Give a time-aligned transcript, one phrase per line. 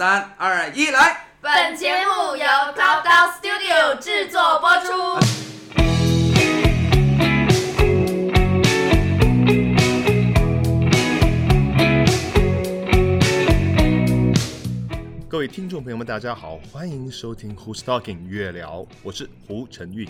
[0.00, 1.26] 三二一，来！
[1.42, 4.86] 本节目由 Cloud Down Studio 制作播出。
[15.28, 20.08] 各位听众朋友们，大家好，欢迎收听 Who's Talking 月聊，我是胡晨玉。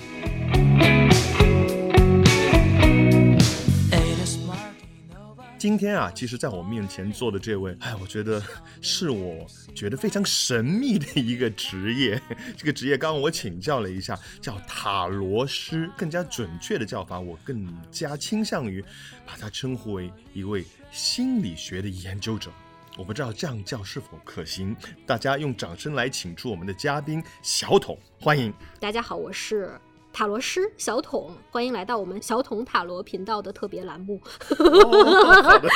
[5.60, 8.42] 今天啊，其实在我面前坐的这位，哎，我觉得
[8.80, 12.18] 是我觉得非常神秘的一个职业。
[12.56, 18.82] 这个职业，刚刚我请教了一下，叫塔罗师，更加准确的叫法，我更加倾向于
[19.26, 22.50] 把它称呼为一位心理学的研究者。
[22.96, 24.74] 我不知道这样叫是否可行，
[25.04, 28.50] 大家用掌声来请出我们的嘉宾小桶，欢迎。
[28.78, 29.78] 大家好，我是
[30.12, 34.20] 塔罗师小桶，欢迎来到我们小桶塔罗频道的特别栏目。
[34.58, 35.68] 哦、好的，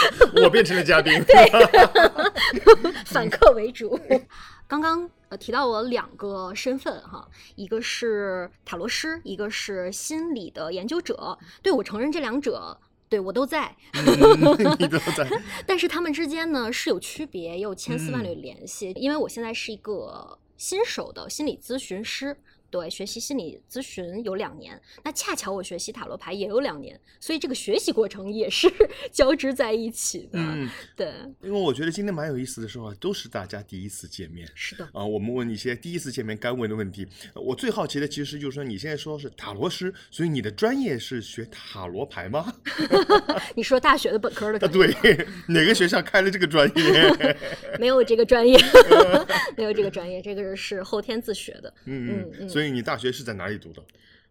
[0.43, 1.13] 我变成了嘉宾。
[1.25, 3.99] 对反客为主。
[4.67, 11.39] 刚刚呃提到我两个身份哈，一个是塔罗师，一个是心理的研究者。
[11.63, 12.79] 对我承认这两者。
[13.07, 15.29] 对我都在，嗯、 你都在，
[15.65, 18.89] 但是他们之间呢是有区别，也有千丝万缕联系。
[18.89, 22.37] 嗯、因为我现在是一个新手的心理咨询师，
[22.75, 28.69] 对，学习心理咨询有两年，那恰巧我学习塔罗牌也有两年，所以这个学习过程也是
[29.13, 30.41] 交织在一起的。
[30.41, 31.07] 嗯，对，
[31.41, 34.45] 因为我觉得今天蛮有意思的时候啊，都是大家第一次见面。
[34.57, 37.07] 是的啊，我们问一些第一次见面该问的问题。
[37.33, 42.53] 我最好奇的其实就是说，你现在说是塔罗师，所以你的专业是学塔罗牌吗？
[43.55, 44.97] 你说大学的本科的专业？
[45.01, 47.39] 对， 哪个学校开了这个专业？
[47.79, 48.59] 没有这个专业，
[49.57, 51.73] 没有这个专业，这个是后天自学的。
[51.85, 53.83] 嗯嗯，所以你大学是在哪里读的？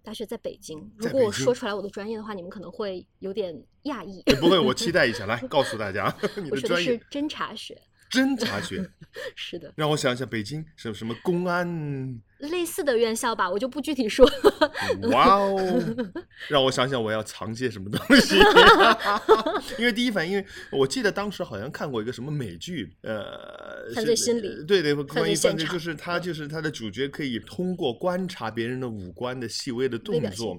[0.03, 0.91] 大学在北京。
[0.97, 4.21] 如果我说出来我的专业的话，你们可能会有点讶异。
[4.39, 7.81] 不会，我期 待一下，来告诉大家 你的专业是侦查学。
[8.11, 8.87] 侦查学，
[9.35, 9.73] 是的。
[9.75, 11.65] 让我想想，北京什么什么公安
[12.49, 14.29] 类似的院校吧，我就不具体说。
[15.11, 15.57] 哇哦，
[16.49, 18.35] 让我想想，我要藏些什么东西？
[19.79, 30.57] 因为第一反应，我记得当时好像看过一个什么美剧，呃，犯罪心理，对对，关于犯罪，就是他就是他的主角可以通过观察别人的五官的细微的动作，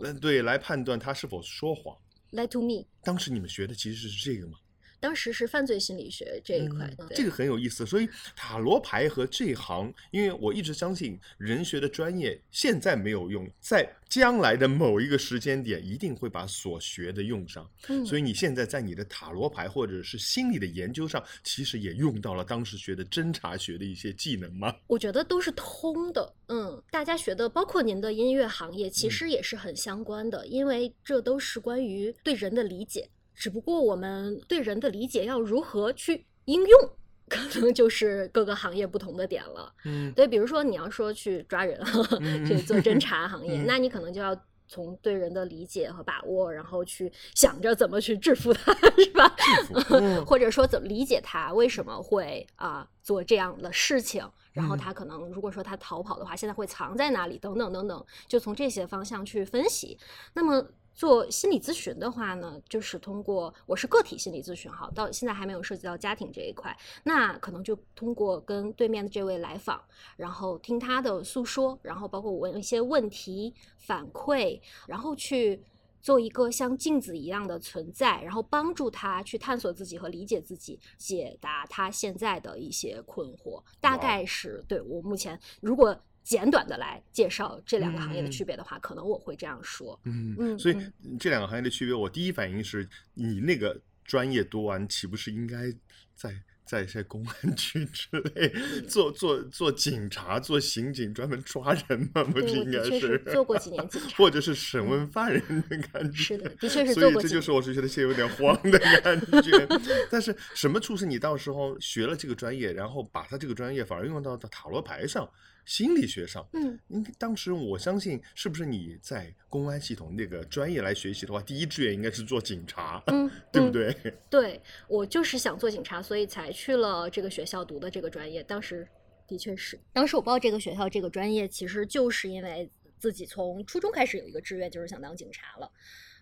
[0.00, 1.96] 嗯，对，来判断他是否说谎。
[2.32, 2.86] Lie to me。
[3.04, 4.54] 当时你们学的其实是这个吗？
[5.02, 7.84] 当时是犯罪心理学这一块，嗯、这个很有意思。
[7.84, 17.68] 所以塔罗牌和这一行，因为我一直相信人学的专业现在没有用，在将来的某一个时间点一定会把所学的用上。
[17.88, 24.72] 嗯、所以你现在在你的塔罗牌或者是心理的研究上，其实也用到了当时学的侦查学的一些技能吗？
[24.86, 26.32] 我觉得都是通的。
[26.46, 33.08] 嗯，大家学的，包括您的音乐行业，其实也是很相关的，嗯、因为这都是关于对人的理解。
[33.34, 36.90] 只不过我们对人的理解要如何去应用，
[37.28, 39.72] 可能就是各个行业不同的点了。
[39.84, 41.80] 嗯，对，比如说你要说去抓人，
[42.20, 44.36] 嗯、去做侦查行业，嗯、那你可能就要
[44.68, 49.34] 从对人的理解和把握，然后去想着怎么去制服他，是吧？
[50.26, 54.26] 或者说怎么理解他为什么会啊做这样的事情。
[54.52, 57.38] 然后他可能，如果说他逃跑的话，现在会藏在哪里？
[57.38, 59.98] 等等等等，就从这些方向去分析。
[60.34, 60.62] 那么
[60.94, 69.82] 做心理咨询的话呢，就是通过我是个体心理咨询哈，到现在还没有涉及到家庭这一块，那可能就通过跟对面的这位来访，
[70.16, 75.62] 然后听他的诉说，然后包括我问一些问题反馈，然后去。
[76.02, 83.62] 做一个像镜子一样的存在，然后帮助他去探索自己和理解自己，解答他现在的一些困惑。
[83.80, 89.98] 大概是对我目前，如果简短的来介绍这两个行业的区别的话，嗯、可能我会这样说。
[90.04, 90.76] 嗯嗯，所以
[91.18, 95.72] 这两个行业的区别，我第一反应是你那个专业读完，岂不是应该
[96.14, 96.42] 在？
[96.64, 98.50] 在一些公安局之类
[98.88, 102.24] 做做做警察、做刑警，专门抓人吗？
[102.24, 106.16] 不是应该是做过几年警 察，或者是审问犯人的感觉。
[106.16, 107.20] 是的，的确是做过。
[107.20, 109.68] 所以这就是我是觉得现在有点慌的感觉。
[110.08, 115.28] 但是什么促使你到时候学了这个专业，然后把他这个专业反而用到塔罗牌上？
[115.64, 123.96] 心理学上，嗯，应该当时我相信，是不是你在公安系统那个专业来学习的话，第一志愿应该是做警察，嗯，对不对？
[124.04, 128.42] 嗯、对我就是想做警察，所以才去了这个学校读的这个专业。
[128.42, 128.86] 当时
[129.26, 135.70] 的确是，当时我报这个学校这个专业，其实就是因为自己从初中开始有一个志愿，就是想当警察了。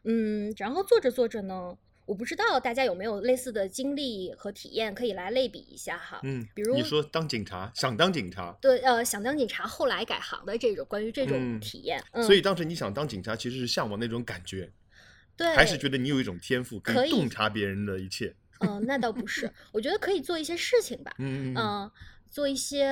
[0.04, 1.76] 嗯，然后做着做着呢。
[2.10, 6.18] 我不知道大家有没有类似的经历和体验，可以来类比一下哈。
[6.24, 12.02] 嗯，比如你说当警察，想当警察，对，呃，想当警察，后来改行的这种关于这种嗯体验。
[12.10, 14.68] 嗯、所以当时你想当警察，其实是向往那种感觉，
[15.36, 18.34] 对，还是觉得你有一种天赋，可以洞察别人的一切。
[18.58, 21.14] 嗯、呃，那倒不是， 我觉得可以做一些事情吧。
[21.18, 21.92] 嗯嗯、呃，
[22.30, 22.88] 做一些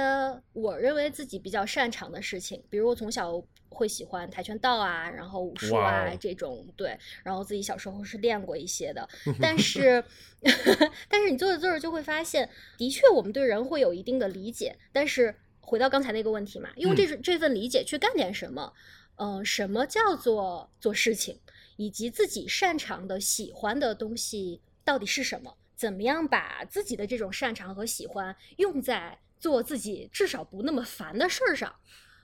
[0.53, 9.09] 我认为自己比较擅长的事情，比如我从小会喜欢跆拳道啊，然后武术啊这种，对，然后自己小时候是练过一些的，
[9.41, 10.03] 但是，
[11.09, 18.73] 但是你做着做着就会发现，的确我们对人会有一定的理解，但是回到刚才那个问题嘛，用这种这份理解去干点什么，
[19.17, 21.39] 呃，什么叫做做事情，
[21.77, 25.57] 以及自己擅长的、喜欢的东西到底是什么？
[25.77, 31.75] 怎么样把自己的这种擅长和喜欢用在做自己至少不那么烦的事儿上？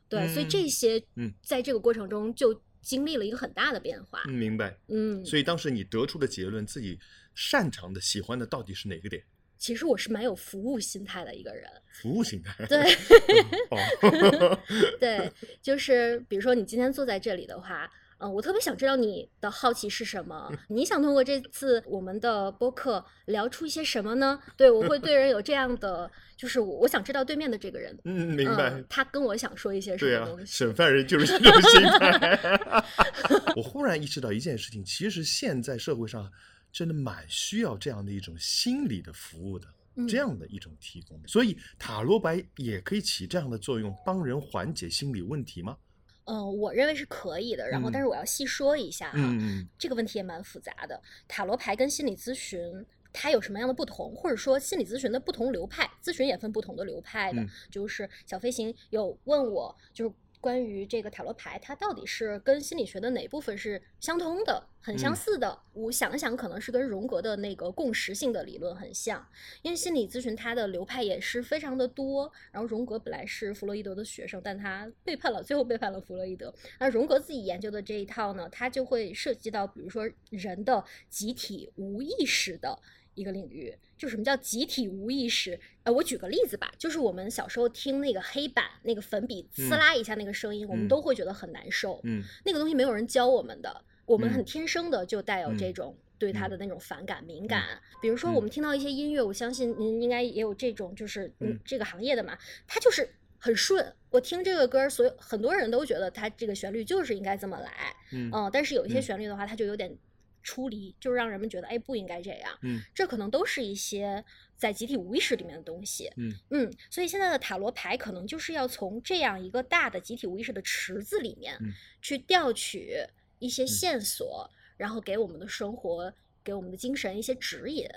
[0.09, 4.23] 对，所以嗯这些，嗯在这个过程中就经历了一个很大的变化。
[4.29, 4.77] 嗯，明白。
[4.89, 6.99] 嗯，所以当时你得出的结论，自己
[7.35, 9.23] 擅长的、喜欢的到底是哪个点？
[9.57, 11.71] 其实我是蛮有服务心态的一个人。
[11.93, 12.67] 服务心态。
[12.67, 12.93] 对
[13.71, 14.59] 哦，
[15.01, 15.33] 对，
[15.63, 17.91] 就是比如说你今天坐在这里的话。
[18.25, 20.51] 嗯，我特别想知道你的好奇是什么？
[20.69, 24.41] 你想通过这次我们的播客聊出一些什么呢？
[24.57, 28.71] 对我会对人有这样的， 就是我我想知道对面的这个人，嗯，明白。
[28.71, 30.53] 嗯，他跟我想说一些什对啊么东，西。
[30.53, 32.75] 审犯人就是这种心态。
[33.57, 36.31] 我忽然意识到一件事情，其实现在社会上
[36.73, 41.21] 真的蛮需要这样的一种心理的服务的，嗯这样的一种提供。
[41.27, 45.77] 所以塔罗牌也可以起这样的作用，帮人缓解心理问题吗？
[46.25, 47.69] 嗯，我认为是可以的。
[47.69, 51.01] 然后，嗯但是我要细说一下哈，嗯这个问题也蛮复杂的。
[51.29, 57.41] 塔罗牌跟心理咨询它有什么样的不同，或者说心理咨询的不同流派，咨询也分不同的流派的。
[57.41, 60.15] 嗯就是小飞行有问我，就是
[60.45, 65.59] 关于这个塔罗牌，它到底是跟心理学的哪部分是相通的、很相嗯似的？
[65.73, 69.27] 我想想，可能是跟荣格的那个共识性的理论很像，
[69.63, 72.31] 因为心理咨询它的流派也是非常的多。
[72.53, 76.55] 然后荣格本来是弗洛伊德的学生，但他背叛了，最后背叛了弗洛伊德。
[76.79, 82.79] 那荣格自己研究的这一套呢，它就会涉及到，比如说人的集体无意识的
[83.15, 83.75] 一个领域。
[83.97, 85.59] 就什么叫集体无意识？
[85.85, 92.01] 呃，我举个例子吧，就是我们小时候听那个黑板那个粉笔嗯呲啦一下那个声音，我们嗯都会觉得很难受。
[92.03, 97.63] 嗯那个东西没有人教我们的，我们嗯很天生的就带有这嗯种对它的那种反感、敏感。
[98.03, 102.37] 比如说，嗯我们听到一些音乐，我相信您应该也有这种，就是嗯嗯这个行业的嘛，
[102.67, 103.09] 它就是
[103.39, 103.95] 很顺。
[104.11, 109.97] 我听这个歌儿，所有很多人都觉得它这个旋律就是应该这么来，嗯嗯，但是有一些嗯旋律的话，它就有点
[110.45, 112.57] 出离，就是让人们觉得哎不应该这样。
[112.63, 114.25] 嗯这可能都是一些
[114.57, 116.09] 在集体无意识里面的东西。
[116.17, 122.97] 嗯嗯，所以现在的塔罗牌可能就是要从这样一个大的集体无意识的池子里面嗯去调取
[123.41, 126.15] 一些线索，然后给我们的生活、
[126.45, 127.89] 给我们的精神一些指引。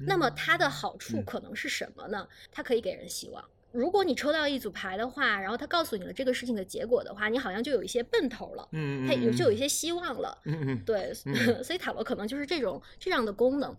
[0.00, 2.26] 那么它的好处嗯可能是什么呢？
[2.50, 3.44] 它可以给人希望。
[3.72, 10.36] 如果你抽到一组牌的话，然后他告诉你了这个事情的结果的话，你好像就有一些奔头了，嗯，他有就有一些希望了。
[10.44, 13.76] 嗯嗯对， 嗯所以塔罗可能就是这种这样的功能。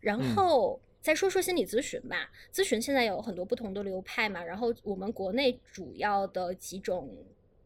[0.00, 7.08] 然嗯后再说说心理咨询吧，咨询现在有很多不同的流派嘛，然后我们国内主要的几种。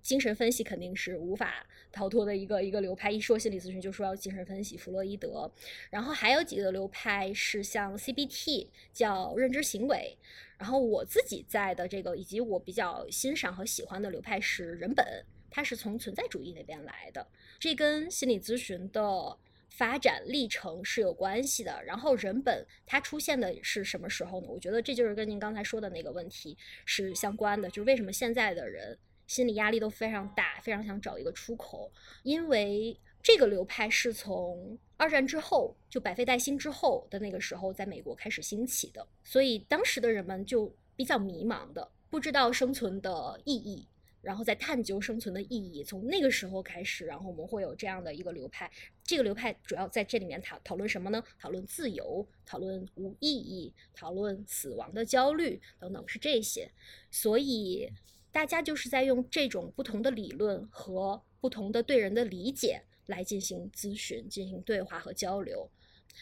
[0.03, 5.51] 精神分析肯定是无法逃脱的一个一个流派，一说心理咨询就说要精神分析，弗洛伊德，
[5.91, 10.17] 然后还有几个流派是像 CBT 叫认知行为，
[10.59, 17.27] 然后我自己在的这个以及我比较欣赏和喜欢的流派是人本，它是从存在主义那边来的，
[17.59, 19.37] 这跟心理咨询的
[19.69, 21.83] 发展历程是有关系的。
[21.85, 24.47] 然后人本它出现的是什么时候呢？
[24.49, 28.99] 我觉得这就是跟您刚才说的那个问题是相关的，就是为什么现在的人
[29.31, 31.89] 心理压力都非常大，非常想找一个出口，
[32.25, 43.87] 因为这个流派是从二战之后，就百废待兴之后的那个时候，在美国开始兴起的，所以当时的人们就比较迷茫的，不知道生存的意义。
[44.21, 48.71] 然后在探究生存的意义，从那个时候开始，然后我们会有这样的一个流派。
[49.03, 51.23] 这个流派主要在这里面讨讨论什么呢？
[51.39, 56.71] 讨论自由，讨论无意义，讨论死亡的焦虑等等，是这些。
[57.11, 57.91] 所以
[58.33, 65.71] 大家就是在用这种不同的理论和不同的对人的理解来进行咨询、进行对话和交流。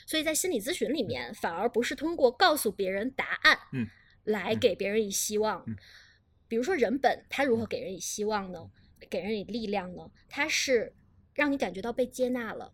[0.06, 3.86] 所以在心理咨询里面，反而不是通过告诉别人答案，嗯，
[4.24, 5.64] 来嗯给别人以希望。
[5.66, 5.76] 嗯
[6.46, 8.70] 比如说人本，他如何给人以希望呢？
[9.10, 10.10] 给人以力量呢？
[10.30, 10.94] 他是
[11.34, 12.72] 让你感觉到被接纳了。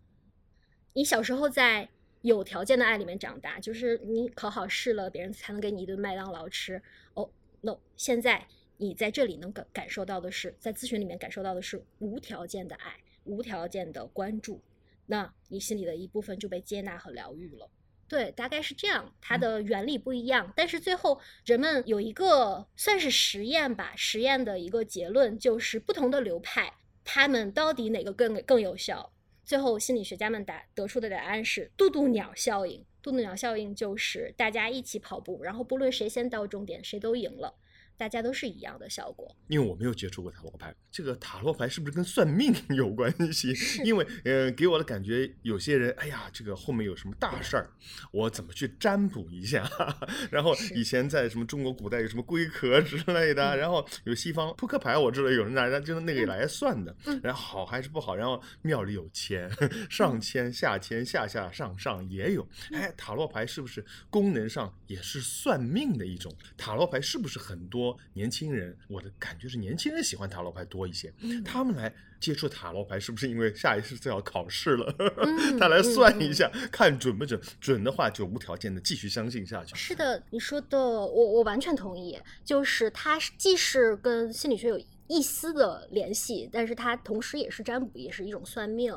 [0.93, 1.89] 你小时候在
[2.23, 6.81] 有条件的爱里面长大，就是你考好试了，别人才能给你一顿麦当劳吃。
[7.15, 7.29] 哦
[7.63, 14.61] ，no，现在你在这里能感感受到的是，在咨询里面感受到的是无条件的爱，无条件的关注。
[15.07, 17.71] 那你心里的一部分就被接纳和疗愈了。
[18.07, 29.13] 对，大概是这样，它的原理不一样，但是最后人们有一个算是实验吧，实验的一个结论就是不同的流派，他们到底哪个更更有效？
[29.45, 32.85] 最后心理学家们答得出的答案是渡渡鸟效应。
[33.03, 37.55] 渡渡鸟效应就是大家一起跑步，然后不论谁先到终点，谁都赢了。
[37.97, 39.35] 大家都是一样的效果。
[39.49, 43.55] 因为我没有接触过塔罗牌，这个塔罗牌是不是跟算命 有关系？
[43.85, 47.71] 因为呃，给我的感觉，有些人，哎呀，这个后面有什么大事儿，
[48.11, 49.69] 我怎么去占卜一下？
[50.31, 58.15] 然后以前在什么中国古代有什么龟壳之类的，然后有西方扑克牌，我知道有人拿就是那个来算的，然后好还是不好？
[58.17, 59.51] 然后庙里有签，
[59.91, 62.47] 上签下签下下上上也有。
[62.73, 66.33] 哎，塔罗牌是不是功能上也是算命的一种？
[66.57, 68.77] 塔罗牌是不是很多年轻人？
[68.89, 71.13] 我的感觉是年轻人喜欢塔罗牌多一些，
[71.45, 74.95] 他们来接触塔罗牌是不是因为下一次就要考试了？
[75.59, 77.41] 他来算一下，看准不准？
[77.61, 79.75] 准的话就无条件的继续相信下去。
[79.75, 84.81] 是的，你说的我我完全同意，就是它既是跟心理学有。
[85.07, 88.91] 一丝的联系，但是它同时也是占卜，也是一种算命，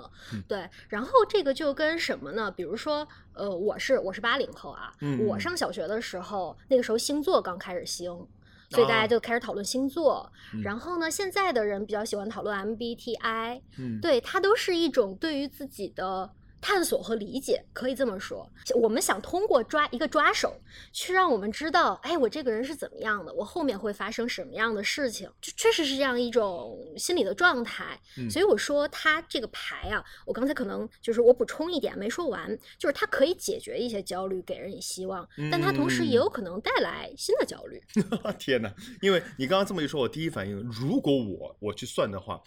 [0.47, 0.65] 对。
[0.87, 2.49] 然后这个就跟什么呢？
[2.49, 4.89] 比如说，呃，我是我是八零后啊，
[5.27, 8.25] 我上小学的时候，那个时候星座刚开始兴，
[8.69, 10.31] 所以大家就开始讨论星座。
[10.63, 13.61] 然后呢，现在的人比较喜欢讨论 MBTI，
[14.01, 16.31] 对，它都是一种对于自己的。
[16.59, 18.49] 探索和理解可以这么说，
[18.81, 20.59] 我们想通过抓一个抓手，
[20.91, 27.99] 去让我们知道，哎，我这个人是怎么样的，我后面会发生什么样的事情，就确实是这样一种心理的状态。
[28.29, 37.81] 所以我说他这个牌啊，我刚才可能就是我补充一点没说完，就是它可以解决一些焦虑，给人以希望，但它同时也有可能带来新的焦虑。
[38.39, 38.73] 天哪！
[39.01, 42.41] 因为你刚刚这么一说，我第一反应，如果我我去算的话。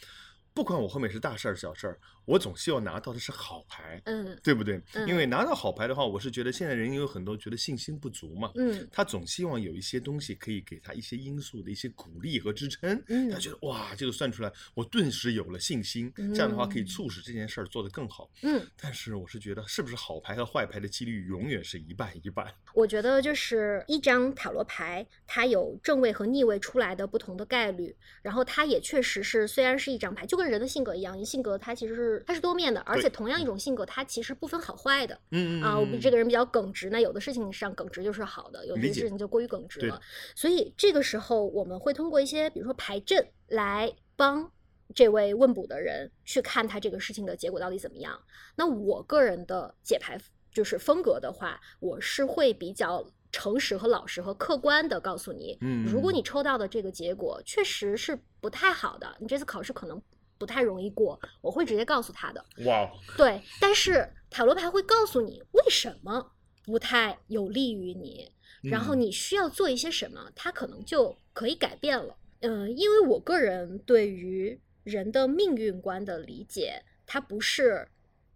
[0.53, 4.81] 不管我后面是大事儿小事儿，我总希望拿到的是好牌，嗯，对不对？
[5.09, 18.65] 因为拿到好牌的话，我是觉得现在人有很多觉得信心不足嘛，嗯，他总希望有一些东西可以给他一些因素的一些鼓励和支撑，嗯，他觉得哇，这个算出来，我顿时有了信心，这样的话可以促使这件事儿做得更好，嗯。
[18.81, 22.47] 但是我是觉得，是不是好牌和坏牌的几率永远是一半一半？
[22.75, 35.19] 我觉得就是一张塔罗牌，它有正位和逆位出来的不同的概率，然后它也确实是虽然是一张牌，就跟人的性格一样，性格它其实是它是多面的，而且同样一种性格，它其实不分好坏的。
[35.31, 40.01] 嗯啊，我们这个人比较耿直，那有的事情上耿直就是好的，有的事情就过于耿直了。
[40.35, 44.51] 所以这个时候我们会通过一些，比如说排阵来帮
[44.95, 48.21] 这位问卜的人去看他这个事情的结果到底怎么样。
[48.57, 50.19] 那我个人的解牌
[50.53, 60.01] 就是风格的话，我是会比较诚实和老实和客观的告诉你，嗯，如果你抽到的这个结果确实是不太好的，你这次考试可能。
[60.41, 62.43] 不太容易过，我会直接告诉他的。
[62.65, 66.33] 哇，对，但是塔罗牌会告诉你为什么
[66.65, 68.33] 不太有利于你，
[68.63, 72.17] 然后你需要做一些什么，它可能就可以改变了。
[72.41, 77.87] 嗯，因为我个人对于人的命运观的理解，它不是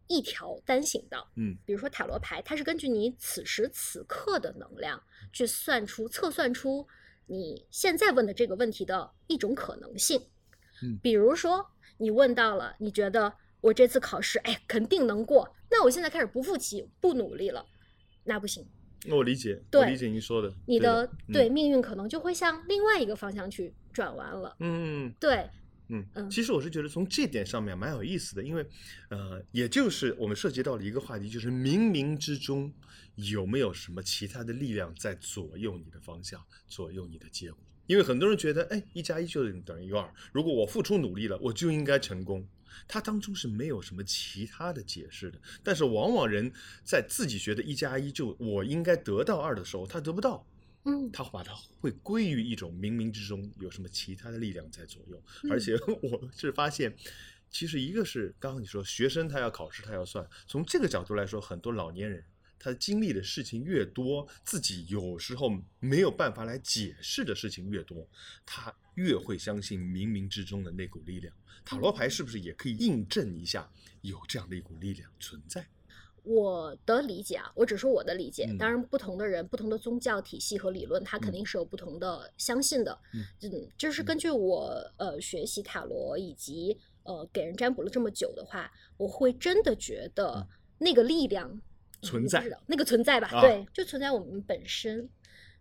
[0.07, 1.27] 一条单行道。
[1.37, 6.87] 嗯，比如说塔罗牌，它是根据你此时此刻的能量去算出、测算出
[7.25, 10.21] 你现在问的这个问题的一种可能性。
[10.83, 11.71] 嗯，比如说。
[11.99, 15.55] 你问到了，你觉得我这次考试，哎，肯定能过。
[15.71, 17.65] 那我现在开始不复习、不努力了，
[18.25, 18.67] 那不行。
[19.07, 20.53] 那我理解，我理解您说的。
[20.67, 24.57] 你的对命运可能就会向另外一个方向去转弯了。
[24.61, 25.49] 嗯，对，
[25.89, 26.31] 嗯嗯。
[26.31, 28.67] 其实我是觉得从这点上面蛮有意思的，因为
[29.11, 32.73] 呃，也就是我们涉及到了一个话题，就是冥冥之中
[33.17, 37.59] 有没有什么其他的力量在左右你的方向，左右你的结果。
[37.87, 40.13] 因为很多人觉得，哎，一加一就等于二。
[40.33, 42.47] 如果我付出努力了，我就应该成功。
[42.89, 45.39] 它当中是没有什么其他的解释的。
[45.63, 50.47] 但是往往人在自己觉得一加一就我应该得到二的时候，他得不到。
[50.85, 55.23] 嗯，他把它会归于一种冥冥之中有什么其他的力量在左右。
[55.51, 56.95] 而且我是发现，
[57.51, 62.25] 其实一个是刚刚你说学生他要考试他要算，从这个角度来说，很多老年人。
[62.59, 68.07] 他经历的事情越多，自己有时候没有办法来解释的事情越多，
[68.47, 71.35] 他越会相信冥冥之中的那股力量。
[71.65, 73.71] 塔罗牌是不是也可以印证一下
[74.03, 75.67] 有这样的一股力量存在？
[76.23, 78.47] 我的理解啊，我只说我的理解。
[78.59, 82.99] 当然，不同的人、不同的宗教体系和理论，他肯定是有不同的相信的。
[83.13, 91.61] 嗯，就是根据我呃学习塔罗以及呃给人占卜了这么久的话，我会真的觉得那个力量。
[92.05, 95.09] 存在那个存在吧，对，就存在我们本身，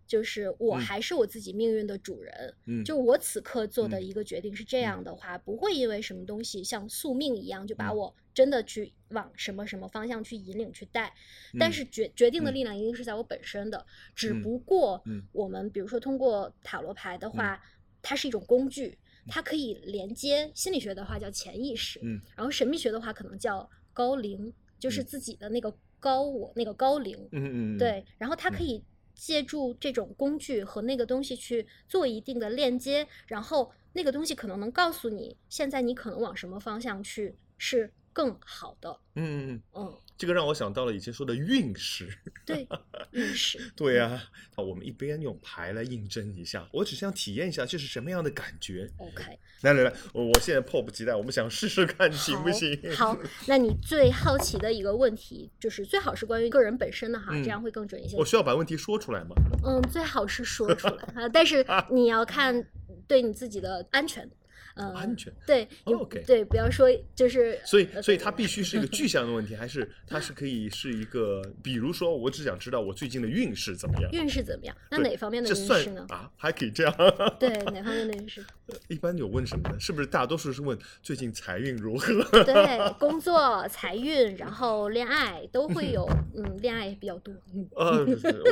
[0.06, 2.54] 就是我还是我自己命运的主人。
[2.66, 11.12] 嗯，就我此刻做的一个决定是这样的话，不会因为什么东西像宿命一样，就把我真的去往什么什么方向去引领去带。
[11.58, 17.60] 但是决决定的力量一定是在我本身的，只不过我们比如说通过塔罗牌的话，
[18.02, 25.74] 它是一种工具，它可以连接心理学的话叫潜意识，嗯，然后神秘学的话可能叫高龄，就是自己的那个。
[26.04, 28.62] 高我那个高龄，嗯嗯对，然后他可。
[28.62, 28.82] 以
[29.16, 38.98] 借助这种工具和那个东西去做一定的链接，然后那个东西可能能告诉你，现在你可能往什么方向去是更好的。
[39.16, 42.08] 嗯嗯嗯，嗯，这个让我想到了以前说的运势。
[42.46, 42.66] 对，
[43.10, 43.58] 运势。
[43.76, 44.22] 对呀、
[44.54, 48.90] 啊，我们一边用牌来印证一下，我只想体验一下这是什么样的感觉。
[48.96, 52.78] OK， 来来来，我我现在迫不及待，我们想试试看行不行？
[52.96, 58.16] 好，好那你最好奇的一个问题，就是最好是关于个人本身的哈，嗯这样会更准一些。
[58.16, 59.34] 我需要把问题说出来吗？
[59.64, 62.64] 嗯，最好是说出来啊，但是 你要看
[63.06, 64.30] 对你自己的安全。
[64.74, 74.10] 嗯，安全对、OK 对，不要说就是，所以，呃所以它必须是一个 具象的问题，还是它是可以是一个，比如说，我只想知道我最近的运势怎么样？
[74.12, 74.76] 运势怎么样？
[74.90, 76.04] 那哪方面的运势呢？
[76.08, 76.94] 啊，还可以这样？
[77.38, 78.44] 对， 哪方面的运势？
[78.88, 79.78] 一般有问什么呢？
[79.78, 82.22] 是不是大多数是问最近财运如何？
[82.44, 86.04] 对，工作、财运，然后恋爱都会有，
[86.36, 87.32] 嗯，恋爱也比较多。
[87.54, 88.04] 嗯，呃，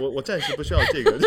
[0.03, 1.19] 我我暂时不需要这个，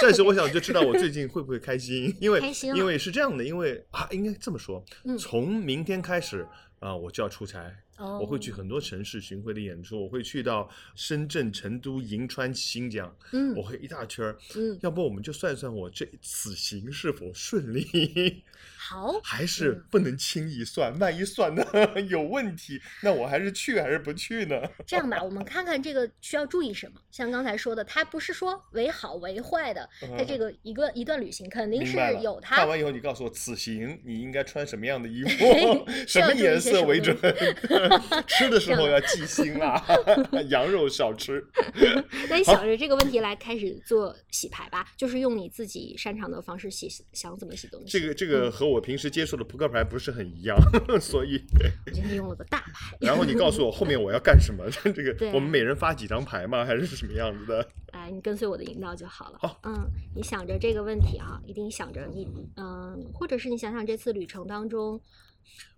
[0.00, 6.46] 暂时我想就知道我最近会不会开心，因为开心因为是这样的，因为啊，应该这么说，嗯从明天开始
[6.78, 7.72] 啊、我就要出差。
[7.96, 14.36] 哦，我会去很多城市巡回的演出，我会去到深圳、成都、银川、新疆，嗯我会一大圈儿。
[14.54, 18.44] 嗯，要不我们就算算我这此行是否顺利，
[18.76, 21.66] 好， 还是嗯不能轻易算，万一算的
[22.08, 24.60] 有问题，那我还是去还是不去呢？
[24.86, 27.00] 这样吧，我们看看这个需要注意什么。
[27.10, 29.88] 像刚才说的，它不是说为好为坏的，
[30.18, 37.16] 它这个一个一段旅行肯定是有它看完以后，你告诉我此行你应该穿什么样的衣服什么颜色为准。
[38.26, 39.82] 吃的时候要记心啊，
[40.48, 41.44] 羊肉少吃。
[42.28, 47.98] 那你想着这个问题来开始做洗牌吧，就是用你自己擅长的方式洗，想怎么洗东西。
[47.98, 50.56] 这个这个和我平时接触的扑克牌不是很一样，
[51.00, 51.42] 所以，
[51.86, 52.96] 我今天用了个大牌。
[53.00, 54.64] 然后你告诉我后面我要干什么？
[54.70, 56.64] 这个我们每人发几张牌吗？
[56.64, 57.68] 还是什么样子的？
[57.92, 59.38] 哎，你跟随我的引导就好了。
[59.40, 65.00] 好嗯，你想着这个问题啊、一定想着你，嗯，或者是你想想这次旅程当中，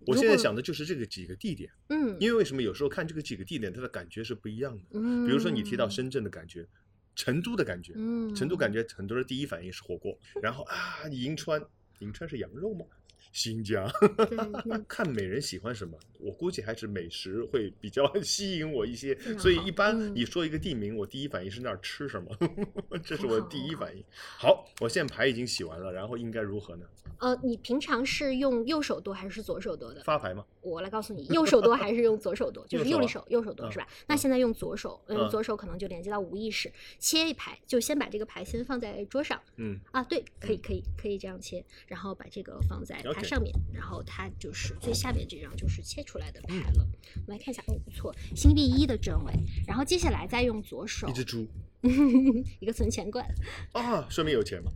[0.07, 4.83] 我现在想的就是这个几个地点，嗯，因为为什么有时候看这个几个地点，它的感觉是不一样的。
[4.91, 6.67] 嗯，比如说你提到深圳的感觉，
[7.15, 11.61] 成都的感觉，嗯，成都感觉很多人第一反应是火锅，然后啊，银川，
[11.99, 12.85] 银川是羊肉吗？
[13.31, 13.89] 新疆，
[14.87, 22.35] 看美人喜欢什么，我估计还是美食会比较 吸引我一些所以一般嗯你说一个地名，我第一反应是那儿吃什么，
[23.03, 24.03] 这是我第一反应。
[24.37, 26.85] 好，我现在牌已经洗完了，然后应该如何呢？
[27.19, 30.01] 呃，你平常是用右手剁还是左手剁的？
[30.03, 30.45] 发牌吗？
[30.61, 33.87] 我来告诉你，右手多还是用左手多，就是右手右手剁嗯是吧？
[34.07, 46.87] 那现在用左手，嗯嗯，左手可能就连接到无意识，切一排，就先把这个牌先放在桌上嗯，啊，对，可以可以可以这样切，然后把这个放在它上面，然后它就是最下面这张就是切出来的牌嗯了。
[47.15, 49.33] 我们来看一下，哦，不错，星币一的正位，
[49.67, 51.47] 然后接下来再用左手一只猪
[52.59, 53.25] 一个存钱罐，
[53.71, 54.69] 啊，说明有钱嘛。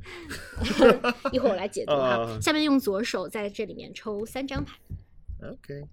[1.34, 2.40] 一会儿我来解读哈啊。
[2.42, 4.78] 下面用左手在这里面抽三张牌，
[5.52, 5.88] OK，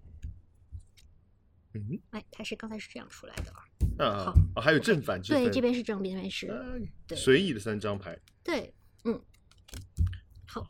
[1.75, 3.65] 嗯哎，它是刚才是这样出来的啊。
[3.99, 5.45] 啊好啊，还有正反之分。
[5.45, 6.49] 对，这边是正，这边是
[7.15, 8.73] 随意的三张牌，对，
[9.05, 9.21] 嗯，
[10.47, 10.67] 好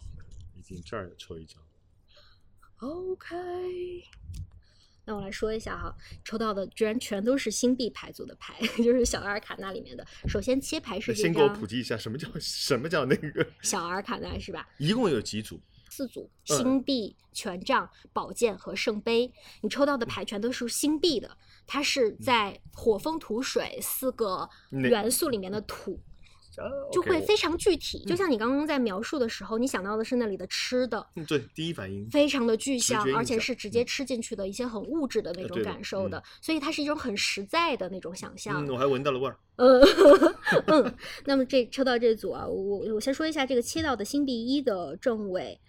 [0.54, 1.62] 已经这儿抽一张。
[2.78, 4.04] ，OK。
[5.06, 10.06] 那我来说一下哈，抽到的居然全都是星币牌组的牌， 就是小阿尔卡纳里面的。
[10.28, 13.44] 首先切牌是这先给我普及一下，什么叫 什么叫那个？
[13.62, 14.68] 小阿尔卡纳是吧？
[14.78, 15.60] 一共有几组？
[15.90, 26.00] 四组嗯星币、权杖、宝剑和圣杯，你抽到的牌全都是星币的，它是在火、风、土、水四个元素里面的土，
[26.56, 28.04] 啊就会非常具体。
[28.04, 32.08] 就嗯像你刚刚在描述的时候，你想到的是那里的吃的，嗯对第一反应。
[32.10, 38.66] 非常的具象而且是直接吃进去的一些很物质的那种感受的，所以它是一种很实在的那种想象。
[38.66, 39.38] 嗯，我还闻到了味儿。
[39.56, 39.80] 嗯
[40.66, 45.60] 嗯，那么这抽到这组啊，我我先说一下这个切到的星币一的正位，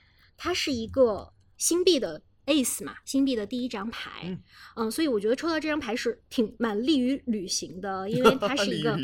[0.44, 4.24] 它是一个星币的 ace 嘛，星币的第一张牌。
[4.26, 4.42] 嗯
[4.76, 8.98] 嗯所以我觉得抽到这张牌是挺蛮利于旅行的，因为它 是一个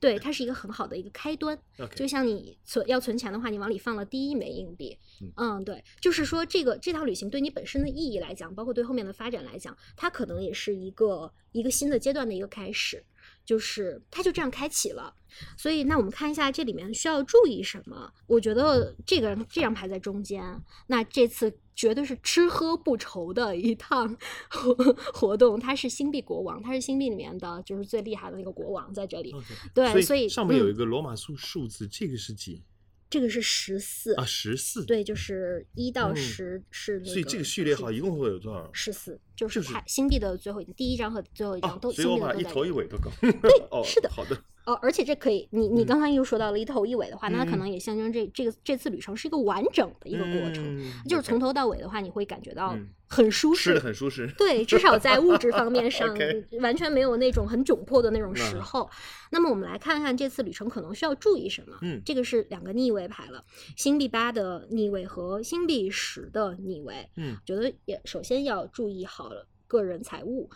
[0.00, 1.56] 对，它是一个很好的一个开端。
[1.94, 13.04] 就像你存要存钱的话，你往里放了第一枚硬币，嗯嗯，对，就是说这个这趟旅行对你本身的意义来讲，包括对后面的发展来讲，它可能也是一个一个新的阶段的一个开始，
[13.50, 15.12] 就是它就这样开启了。
[15.56, 18.08] 所以，那我们看一下这里面需要注意什么？
[18.28, 20.40] 我觉得这个这张牌在中间，
[20.86, 24.16] 那这次绝对是吃喝不愁的一趟
[24.50, 24.72] 活
[25.12, 25.58] 活动。
[25.58, 29.34] 他是星币国王，他是星币里面的就是最厉害的那个国王在这里。
[29.74, 32.62] 对，所以上面有嗯一个罗马数数字，这个是几
[33.10, 34.24] 这个是十四啊？
[34.24, 34.84] 十四。
[34.84, 38.70] 对，就是一到嗯十是那个，所以这个序列号一共会有多少？
[38.72, 42.44] 十四，就就是是它星币的最后一第一张和最后一张啊都，所以我把它一。
[42.44, 43.10] 头一尾都搞。
[43.20, 44.40] 对哦，是的好的。
[44.72, 54.32] 哦，而且这可以，你你刚刚才又说到了一头一尾的话，那它可嗯能也象征这这个这次旅程是一个完整的一个过程，嗯就是从头到尾的话，你会感觉到嗯很舒适是的，很舒适。
[54.38, 56.16] 对，至少在物质方面 上
[56.60, 58.88] 完全没有那种很窘迫的那种时嗯候。
[59.32, 61.76] 那么我们来看看这次旅程可能需要注意什么。
[61.82, 63.44] 嗯这个是两个逆位牌了，
[63.76, 67.08] 星币八的逆位和星币十的逆位。
[67.16, 69.46] 嗯觉得也首先要注意好了。
[69.70, 70.50] 个人财务，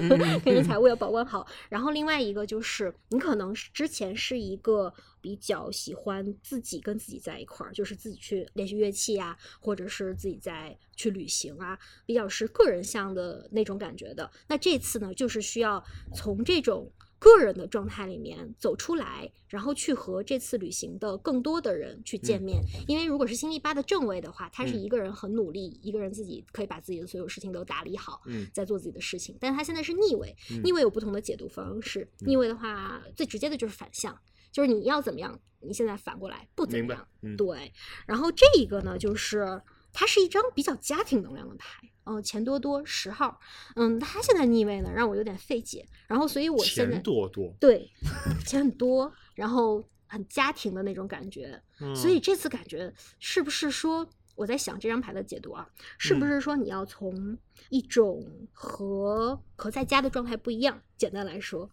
[0.00, 0.08] 嗯
[0.46, 1.44] 个人财务要保管好。
[1.68, 14.30] 然后另外一个就是，你可能是之前是一个比较喜欢自己跟自己在一块儿，就是自己去练习乐器啊，或者是自己在去旅行啊，比较是个人向的那种感觉的。
[14.46, 16.88] 那这次呢，就是需要从这种
[17.24, 22.60] 个人的状态里面走出来，然后去和这次旅行的更多的人去见面。
[22.86, 29.34] 因为如果是星币八的正位的话，他是嗯一个人很努力，一个人自己可以把自己的所有事情都打理好，嗯在做自己的事情。
[29.40, 32.06] 但是他现在是逆位，嗯逆位有不同的解读方式。
[32.18, 34.14] 逆位的话，最直接的就是反向，
[34.52, 37.08] 就是你要怎么样，你现在反过来不怎么样。
[37.22, 37.72] 嗯对，
[38.06, 39.58] 然后这一个呢，就是
[39.94, 41.88] 它是一张比较家庭能量的牌。
[42.06, 43.40] 嗯、钱多多十号，
[43.76, 45.88] 嗯，他现在逆位呢，让我有点费解。
[46.06, 47.90] 然后，所以我现在钱多多，对
[48.44, 51.58] 钱很多，然后很家庭的那种感觉。
[51.96, 57.38] 所以嗯这次感觉是不是说，我在想这张牌的解读啊，是不嗯是说你要从
[57.70, 61.70] 一种和和在家的状态不一样，简单来说，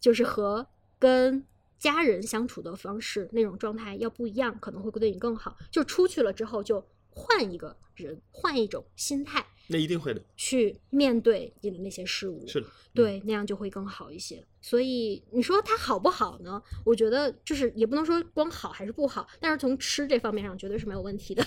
[0.00, 0.66] 就是和
[0.98, 1.44] 跟
[1.78, 5.54] 家人相处的方式那种状态要不一样，可能会对你更好。
[5.70, 6.82] 就出去了之后，就
[7.14, 12.46] 换一个人，换一种心态那一定会的，去面对你的那些事物。
[12.46, 14.44] 是的，嗯对，那样就会更好一些。
[14.64, 16.60] 所以你说它好不好呢？
[16.86, 21.44] 我觉得就是也不能说光好还是不好，但是从吃这方面上绝对是没有问题的。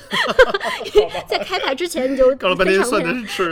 [1.28, 3.52] 在开牌之前你就搞了半天是吃，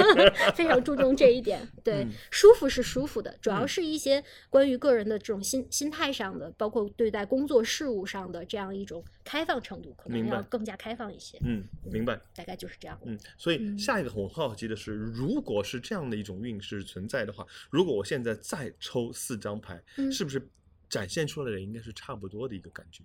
[0.54, 1.66] 非常注重这一点。
[1.82, 11.38] 对，嗯舒服是舒服的，主要嗯是一些关于个人的这种心心态上的，包括对待工作事务上的这样一种开放程度，可能要更加开放一些。
[11.42, 12.20] 嗯，明白。
[12.34, 13.00] 大概就是这样。
[13.06, 20.48] 嗯，所以嗯下一个我好奇的是，如果是这样的一种运势存在的话，如果我现在再抽四张牌，嗯是不是
[20.88, 23.02] 展现出来的应该是差不多的一个感觉？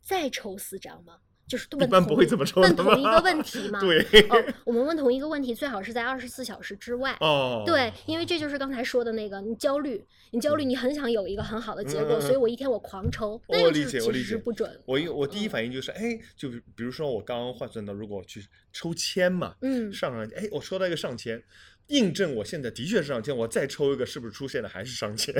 [0.00, 1.18] 再抽四张吗？
[1.46, 3.80] 就是一般不会这么抽问同一个问 题吗？
[3.80, 7.16] 对，哦，我们问同一个问题，最好是在二十四小时之外。
[7.18, 14.80] 哦，对，因为这就是刚才说的那个，你焦虑，你焦虑，你很想有一个很好的结果，所以我一天我狂抽，那我理个就是其解我理解不准。
[14.86, 21.42] 我一我第一嗯反应就是，哎，就比比如说我刚刚换算到，如果我去抽签嘛，嗯，上上，哎，我抽到一个上签，
[21.90, 25.34] 印证我现在的确是上千，我再抽一个，是不是出现的还是上签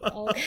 [0.00, 0.40] ？OK，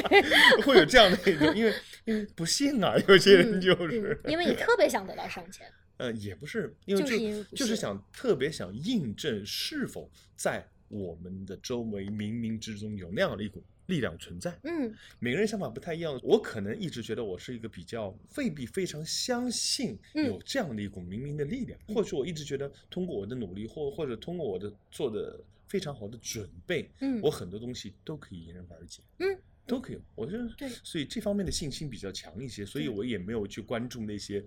[0.64, 1.74] 会有这样的一种，因为
[2.04, 5.66] 因为不信啊，有些人嗯就是，嗯因为你特别想得到上千。
[5.98, 14.56] 呃，也不是，因为就就是想特别想印证是否在我们的周围冥冥之中有那样的一股力量存在。
[14.64, 29.02] 嗯每个人想法不太一样，我可能一直觉得我是一个比较未必非常相信嗯有这样的一股冥冥的力量，或许我一直觉得通过我的努力，或或者通过我的做的非常好的准备，嗯我很多东西都可以迎刃而解。
[29.18, 29.38] 嗯。
[29.64, 34.44] 都可以，我觉得对所以这方面的信心比较强一些，所以我也没有去关注那些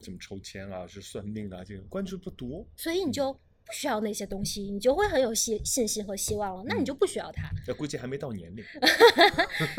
[0.00, 2.66] 什么抽签啊、是算命啊，这个关注不多。
[2.76, 3.32] 所以你就
[3.66, 6.62] 不需要那些东西，你就会很有信信心和希望了。
[6.66, 7.42] 那你嗯就不需要它。
[7.66, 8.64] 那估计还没到年龄。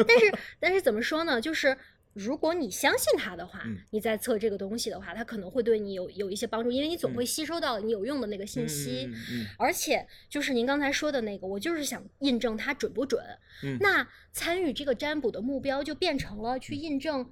[0.06, 1.40] 但是但是怎么说呢？
[1.40, 1.76] 就是
[2.14, 9.10] 如果你相信它的话，嗯你在测这个东西的话，它可能会对你有有一些帮助，因为你总会嗯吸收到你有用的那个信息。
[9.58, 13.24] 而且就是您刚才说的那个，我就是想印证它准不准。
[13.64, 17.32] 嗯，那参与这个占卜的目标就变成了去印证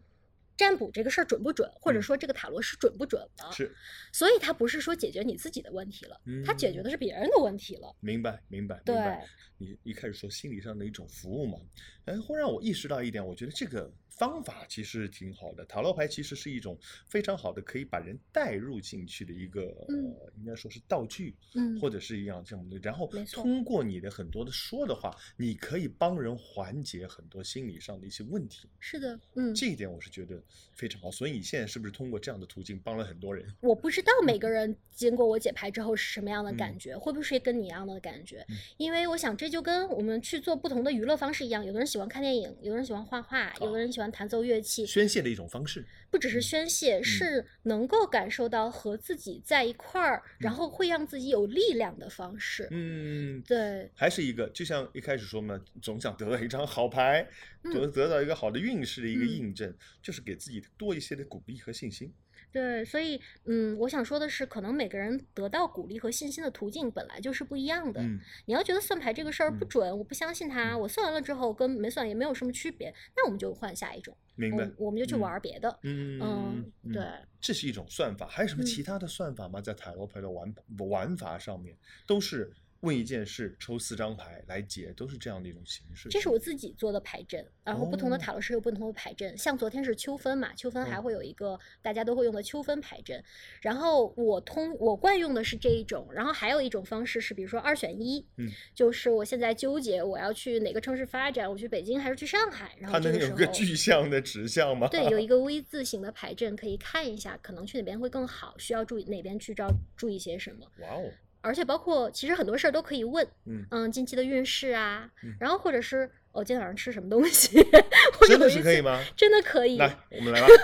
[0.57, 3.51] 占卜这个事儿准不准，或者嗯说这个塔罗是准不准的。
[3.51, 3.73] 是
[4.11, 7.95] 所以它不是说解决你自己的问题了，它解决的是别人的问题了。
[7.99, 9.25] 明白明白对明白。
[9.57, 11.57] 你一开始说心理上的一种服务嘛，
[12.05, 15.65] 哎，会让我意识到一点，我觉得这个方法其实挺好的。
[15.65, 22.79] 塔罗牌其实是一种非常好的可以把人带入进去的一个，嗯呃、应该说是道具，嗯或者是一样这样的。
[22.81, 28.69] 然后通过你的很多的说的话，你可以帮人缓解很多心理上的一些问题。
[28.79, 30.41] 是的，嗯，这一点我是觉得
[30.73, 31.11] 非常好。
[31.11, 33.45] 所以你现在是不是通过这样的途径帮了很多人？
[33.59, 38.45] 我不知道每个人经过我解牌之后是什么样的感嗯觉，会不会跟你一样的感觉？
[38.49, 45.85] 嗯因为我想这就跟我们去做不同的娱乐方式一样，有的人喜欢看电影，有的人喜欢画画，有的人喜欢弹奏乐器，宣泄的一种方式。
[46.09, 52.67] 不只是宣泄，是能够感受到和自己在一块儿，然后会让自己有力量的方式。
[52.71, 57.27] 嗯，对，还是一个，就像一开始说嘛，总想得到一张好牌，
[57.63, 62.13] 嗯得得到一个好的运势的一个嗯印证，就是给自己多一些的鼓励和信心。
[62.55, 68.01] 对，所以嗯，我想说的是，可能每个人得到鼓励和信心的途径本来就是不一样的。
[68.01, 74.85] 嗯你要觉得算牌这个事儿不嗯准，我不相信它，嗯我算完了之后跟没算也没有什么区别，那我们就换下一种，明白我。
[74.85, 75.79] 我们就去嗯玩别的。
[75.83, 77.03] 嗯嗯，对，
[77.41, 79.59] 这是一种算法，还有什么嗯其他的算法吗？
[79.59, 80.55] 在塔罗牌的玩
[80.89, 81.75] 玩法上面，
[82.07, 82.49] 都是
[82.81, 86.07] 问一件事，抽四张牌来解，都是这样的一种形式。
[86.09, 93.23] 这是我自己做的牌阵，然后不同的哦塔罗师有不同的牌阵，像昨天是秋分嘛，秋分还嗯会有一个大家都会用的秋分牌阵，
[93.61, 104.87] 然后我通我惯用的是这一种，然后还有一种方式是，比如说二选一，嗯，就是我现在纠结我要去哪个城市发展，我去北京还是去上海，然后它能后这个具象的指向吗？
[104.89, 110.67] 对，有一 个 V 字形的牌阵可以看一下，可能去哪边会更好，需要注意哪边去招注意些什么。
[110.81, 111.09] 哇哦，
[111.45, 113.25] 而且包括其实很多事儿都可以问，
[113.71, 117.57] 嗯近期的运势啊，嗯然后或者是我、今天晚上吃什么东西，
[118.19, 118.99] 我真的是可以吗？
[119.15, 120.47] 真的可以，来，我们来吧。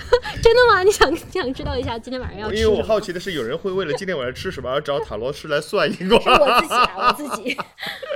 [0.48, 0.82] 真的吗？
[0.82, 2.68] 你想你想知道一下今天晚上要吃什么？
[2.68, 6.18] 因为我好奇的是，有人会为了今天晚上吃什么而找塔罗师来算一 是卦。
[6.38, 7.56] 我自己啊，我自己，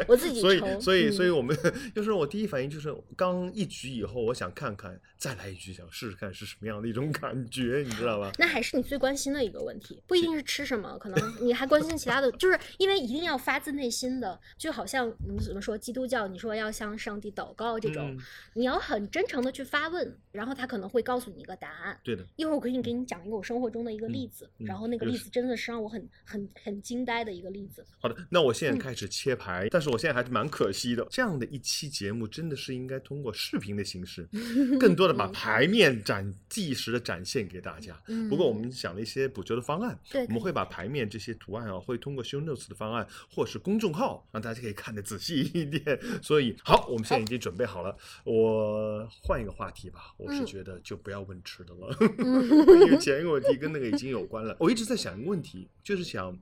[0.06, 1.54] 我自己 所以，所以，所以嗯我们
[1.94, 8.32] 就是我第一反应就是，刚一局以后，我想看看，再来一局，想试试看是什么样的一种感觉，你知道吧？
[8.38, 18.18] 那还是你最关心的一个问题，不一定是吃什么，可能你还关心其他的，就是因为一定要发自内心的，就好像嗯怎么说，基督教你说要向上帝祷告这种，嗯
[18.54, 21.98] 你要很真诚的去发问，然后他可能会告诉你一个答案。
[22.02, 27.84] 对的，一会儿我可以给你讲一个我生活中的一个例子，嗯然后那个例子真的是让我很很很惊呆的一个例子。
[28.00, 31.06] 好的，那我现在嗯开始切牌，但是我现在还是蛮可惜的。
[31.10, 34.28] 这样的一期节目真的是应该通过视频的形式，
[34.78, 38.00] 更多的把牌面展即时的展现给大家。
[38.08, 45.98] 嗯不过我们想了一些补救的方案，对我们会把牌面这些图案啊，会通过 show notes 的方案或是公众号，让大家可以看得仔细一点。
[46.22, 50.14] 所以好，我们现在已经准备好了，我换一个话题吧。
[50.18, 54.56] 我是嗯觉得就不要问吃的了，嗯因为前一个问题跟那个已经有关了。
[54.60, 56.36] 我一直在想一个问题，就是想，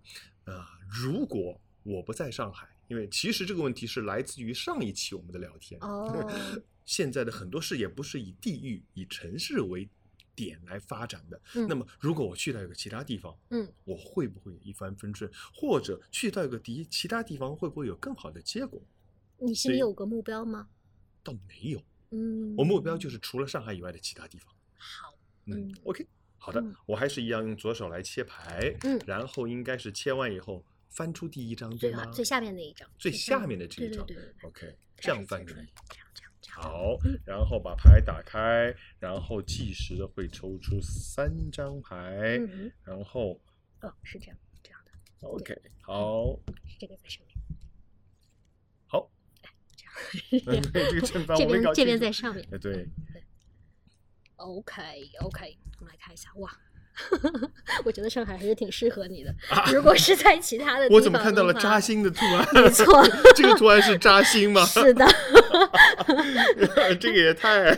[0.45, 5.81] 呃，如果我不在上海，因为其实这个问题是来自于上一期我们的聊天。
[5.81, 6.31] 哦，
[6.85, 9.89] 现在的很多事也不是以地域、以城市为
[10.35, 11.41] 点来发展的。
[11.55, 15.31] 嗯那么，如果我去到一个其他地方，嗯，我会不会有一帆风顺？
[15.55, 18.83] 或者去到一个地其他地方，会不会有更好的结果？
[19.39, 20.69] 你心里有个目标吗？
[21.23, 24.53] 倒没有，嗯，我目标就是除了上海以外的其他地方。
[24.77, 25.10] 好，
[25.57, 26.07] 嗯嗯 o k
[26.39, 32.05] 好的，嗯我还是一样用左手来切牌，嗯然后应该是切完以后翻出第一张，对吗？
[32.07, 36.61] 最下面那一张，最下面的这一张对对对对，OK，这样翻出来。，这样这样这样。
[36.63, 43.41] 好，然后把牌打开，然后计时的会抽出三张牌，嗯，然后
[43.83, 47.37] 哦，是这样这样的，OK，好，是这个在上面，
[48.87, 49.11] 好，
[49.77, 51.37] 这样 这个正方
[51.75, 52.47] 这边在上面。
[52.51, 52.87] 哎，对，
[54.41, 54.83] OK
[55.21, 56.51] OK，我们来看一下，哇，
[57.85, 59.35] 我觉得上海还是挺适合你的。
[59.51, 61.79] 啊如果是在其他的地方，我怎么看到了扎？
[61.79, 62.47] 心的图案？
[62.55, 64.65] 没 错，这个图案是扎心吗？
[64.67, 65.07] 是的，
[67.01, 67.75] 这个也太……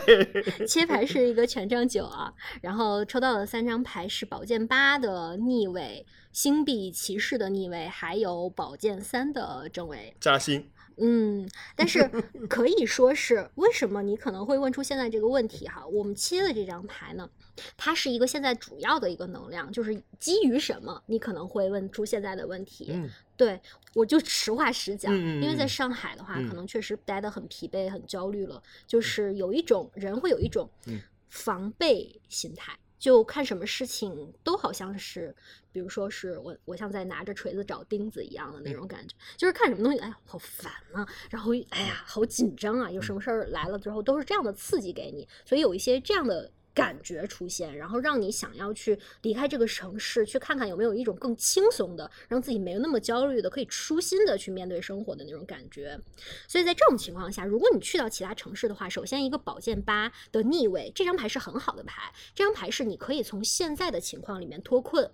[0.67, 10.15] 切牌是一个权杖九啊，然后抽到的三张牌是宝剑八的逆位、星币骑士的逆位，还有宝剑三的正位。
[10.21, 12.09] 扎心，嗯，但是
[12.49, 15.87] 可以说是为什么你可能会问出现在这个问题哈？
[15.87, 17.29] 我们切的这张牌呢，
[17.77, 22.89] 它是一个现在主要的一个能量，就是基于什么你可能会问出现在的问题。
[22.91, 23.61] 嗯对
[23.95, 32.79] 我就实话实讲，因为在上海的话，嗯可能确实待得很疲惫、很焦虑了，就是有一种人会有一种嗯防备心态。
[33.03, 35.35] 就看什么事情都好像是，
[35.73, 38.75] 比如说是我我像在拿着锤子找钉子一样的那嗯。
[38.77, 43.03] 种感觉，就是看什么东西，哎呀好烦啊，然后哎呀好紧张啊，有嗯。
[43.03, 55.99] 什么事儿来了之后都是这样的刺激给你，所以有一些这样的感觉出现，然后让你想要去离开这个城市，去看看有没有一种更轻松的，让自己没有那么焦虑的，可以舒心的去面对生活的那种感觉。
[56.49, 65.11] 所以在这种情况下，如果你去到其他城市的话，首先一个宝剑八的逆位，这张牌是很好的牌，这张牌是你可以从现在的情况里面脱困。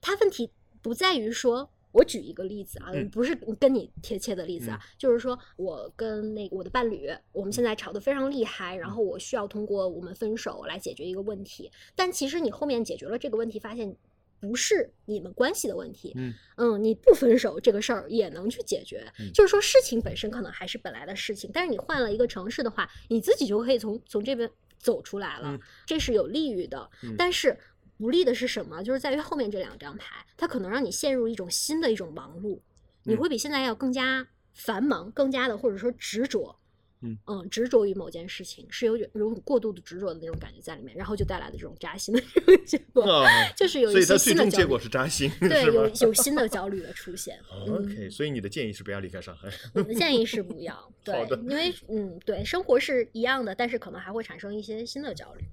[0.00, 0.50] 它问题
[0.82, 1.70] 不在于说。
[1.92, 3.08] 我举一个例子啊，嗯。
[3.10, 13.94] 不是跟你贴切的例子啊，就是说我跟那个我的伴侣，我们现在吵得非常厉害，然后我需要通过我们分手来解决一个问题，但其实你后面解决了这个问题，发现
[14.40, 16.32] 不是你们关系的问题，嗯。
[16.56, 19.30] 嗯，你不分手这个事儿也能去解决，嗯。
[19.32, 25.60] 就是说事情本身可能还是本来的事情，但是你换了一个城市的话，你自己就可以从从这边走出来了，嗯。
[25.86, 26.90] 这是有利于的。
[27.04, 27.14] 嗯。
[27.16, 27.56] 但是
[28.02, 28.82] 不利的是什么？
[28.82, 32.58] 就是在于后面这两张牌，它可能让你陷入一种新的一种忙碌，
[33.04, 36.58] 你嗯会比现在要更加繁忙，更加的或者说执着。
[37.04, 37.18] 嗯
[37.50, 44.78] 执着于某件事情，是有有种过度的执着的那种感觉在里面，然后就带来的这种扎心的这种结果，啊，就是有所以它一些新的结果。
[44.78, 47.40] 是扎心，对，有有新的焦虑的出现。
[47.66, 49.48] 嗯 OK，所以你的建议是不要离开上海。
[49.74, 55.44] 我的建议是不要， 对因为嗯，对，生活是一样的，但是可能还会产生一些新的焦虑。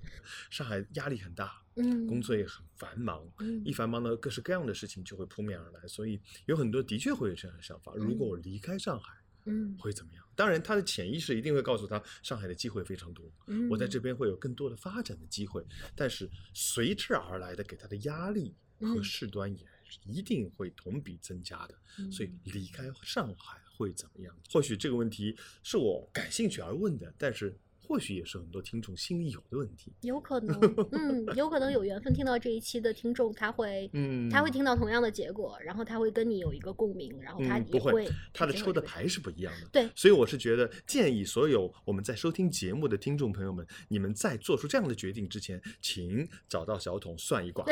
[0.51, 9.13] 上海压力很大，嗯，工作也很繁忙，嗯一繁忙呢，各式各样的事情就会扑面而来，所以有很多的确会有这样的想法：如果我离开上海，
[9.45, 10.23] 嗯会怎么样？
[10.35, 15.65] 当然，他的潜意识一定会告诉他，上海的机会非常多，嗯，我在这边会有更多的发展的机会，
[15.95, 19.65] 但是随之而来的给他的压力和嗯事端也
[20.05, 21.75] 一定会同比增加的。
[21.97, 24.33] 嗯所以离开上海会怎么样？
[24.51, 27.57] 或许这个问题是我感兴趣而问的，但是
[27.89, 29.91] 或许也是很多听众心里有的问题。
[30.01, 30.59] 有可 能，
[30.91, 39.67] 嗯，有可能有缘分听到这一期的听众，他会，嗯他会听到同样的结果，然后他会跟你有一个共鸣，然后他嗯，不也会，他的抽的牌是不一样的。
[39.71, 47.65] 对所以我是觉得建议所有我们在收听节目的听众朋友们，你们在做出这样的决定之前，请找到小桶算一卦，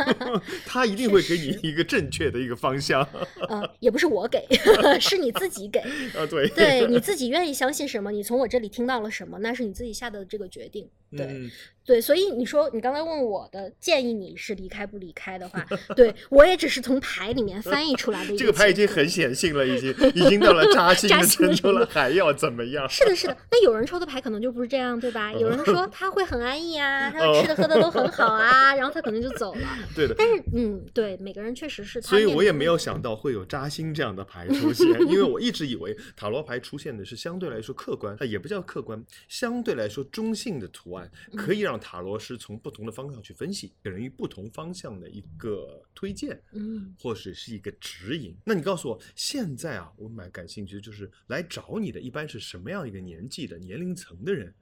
[0.64, 3.06] 他一定会给你一个正确的一个方向。
[3.46, 4.42] 呃，也不是我给，
[4.98, 5.80] 是你自己给，
[6.16, 11.26] 啊，对，对你自己愿意相信什么，你从我这里听到了什么，那是你自己下的这个决定，对。
[11.26, 11.50] 嗯，
[11.84, 22.86] 对，所以你说你刚才问我的建议，你是离开不离开的话， 对我也只是从牌里面翻译出来的一这个牌已经很显性了，已经已经到了扎心的扎心的程度了，还要怎么样？
[22.90, 23.36] 是的，是的。
[23.50, 25.32] 那有人抽的牌可能就不是这样，对吧？
[25.32, 29.60] 有人说他会很安逸啊，他吃的喝的都很好啊， 然后他可能就走了。
[29.94, 30.14] 对的。
[30.16, 40.99] 但是，嗯，对，每个人确实是所以我也没有想到会有扎心这样的牌出现，因为我一直以为塔罗牌出现的是相对来说客观，它也不叫客观，相对来说中性的图案，
[41.36, 46.40] 可以让塔罗师从不同的方向去分析，给人以不同方向的一个推荐。
[46.52, 48.36] 嗯或者是一个指引。
[48.44, 54.52] 那你告诉我，现在啊，我蛮感兴趣的，就是来找你的一般是什么样一个年纪的年龄层的人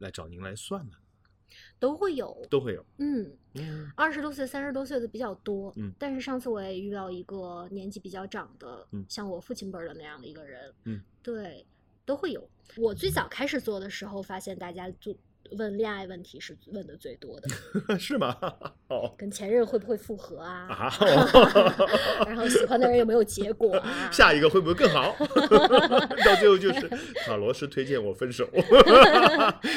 [0.00, 0.96] 来找您来算呢？
[1.78, 2.84] 都会有，都会有。
[2.98, 5.72] 嗯，嗯二十多岁、三十多岁的比较多。
[5.76, 11.64] 嗯但是上次我也遇到一个年纪比较长的，嗯像我父亲辈儿的那样的一个人，嗯，对，
[12.04, 12.48] 都会有。
[12.76, 15.16] 我最早开始做的时候，发现大家做
[15.58, 17.48] 问恋爱问题是问的最多的，
[17.98, 18.36] 是吗？
[18.88, 20.66] 哦跟前任会不会复合啊？
[20.68, 20.92] 啊，
[22.26, 24.08] 然后喜欢的人有没有结果啊？
[24.12, 25.14] 下一个会不会更好？
[26.24, 26.88] 到最后就是
[27.24, 28.48] 塔罗师推荐我分手，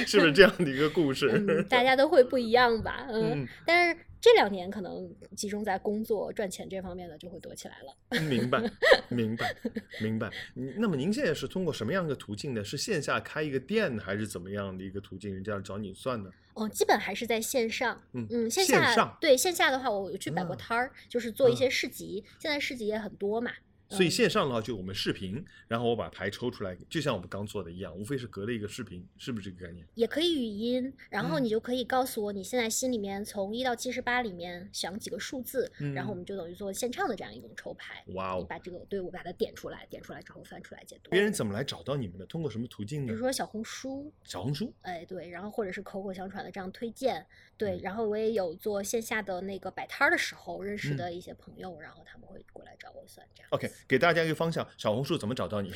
[0.08, 1.30] 是不是这样的一个故事？
[1.48, 3.06] 嗯，大家都会不一样吧？
[3.10, 8.22] 嗯，嗯但是这两年可能集中在工作赚钱这方面的就会多起来了。
[8.22, 8.58] 明白，
[9.12, 9.54] 明白，
[10.00, 10.32] 明白。
[10.56, 12.64] 嗯那么您现在是通过什么样的途径呢？
[12.64, 15.34] 是线下开一个店，还是怎么样的一个途径？
[15.34, 16.30] 人家找你算呢？
[16.54, 18.02] 哦，基本还是在线上。
[18.14, 22.24] 嗯嗯线下上对线下的话，我有去摆过嗯摊儿，就是做一嗯些市集。
[22.40, 23.52] 现在市集也很多嘛。
[23.96, 29.86] 所以嗯线上的话，就我们视频，然后我把牌抽出来，就像我们刚做的一样，无非是隔了一个视频，是不是这个概念？
[29.96, 38.04] 也可以语音，然后嗯你就可以告诉我你现在心里面从一到七十八里面想几个数字，然后我嗯们就等于做现场的这样一种抽牌。
[38.14, 38.40] 哇哦！
[38.40, 41.12] 你把这个对我把它点出来，点出来之后翻出来解读。
[41.12, 42.26] 别人怎么来找到你们的？
[42.26, 43.20] 通过什么途径呢比如？
[43.20, 44.74] 说小红书，小红书。
[44.82, 47.26] 哎，对，然后或者是口口相传的这样推荐，
[47.58, 53.46] 对，嗯然后我也有做线下的那个摆摊儿的时候认识嗯的一些朋友，然后他们会过来找我算账。
[53.52, 55.72] OK，给大家一个方向，小红书怎么找到你？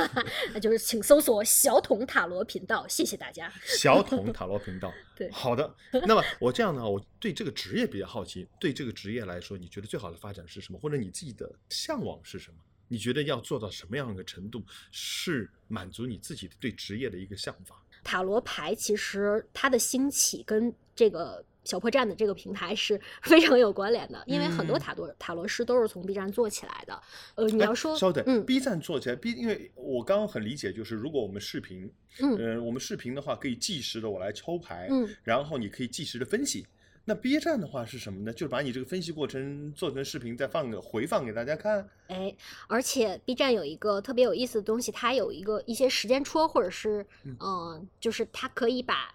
[0.52, 3.52] 那就是请搜索小桶塔罗频道，谢谢大家。
[3.64, 4.92] 小桶塔罗频道。
[5.16, 5.74] 对好的。
[6.06, 8.46] 那么我这样呢，我对这个职业比较好奇。
[8.60, 10.78] 对这个职业来说，你觉得最好的发展是什么？
[10.78, 12.58] 或者你自己的向往是什么？
[12.88, 17.82] 你觉得要做到什么样的程度，是满足你自己对职业的一个想法？
[18.04, 27.02] 塔罗牌其实它的兴起跟这个小破站的这个平台是 非常有关联的，因为很多嗯塔罗塔罗师都是从 B 站做起来的。
[27.34, 31.90] 呃，你哎要说，稍等、嗯 b 站做起来，B，因为我刚刚很理解，就是如果我们视频，
[32.20, 36.66] 嗯呃，我们视频的话可以计时的我来抽牌，嗯，然后你可以计时的分析。
[37.06, 38.32] 那 B 站的话是什么呢？
[38.32, 41.86] 就是把你这个分析过程做成视频，再放个回放给大家看。
[42.08, 42.34] 哎，
[42.66, 47.06] 而且 B 站有一个特别有意思的东西，它有一个一些时间戳，或者是
[47.40, 49.14] 嗯就是它可以把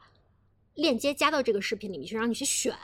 [0.75, 2.75] 链接加到这个视频里面去，让你去选，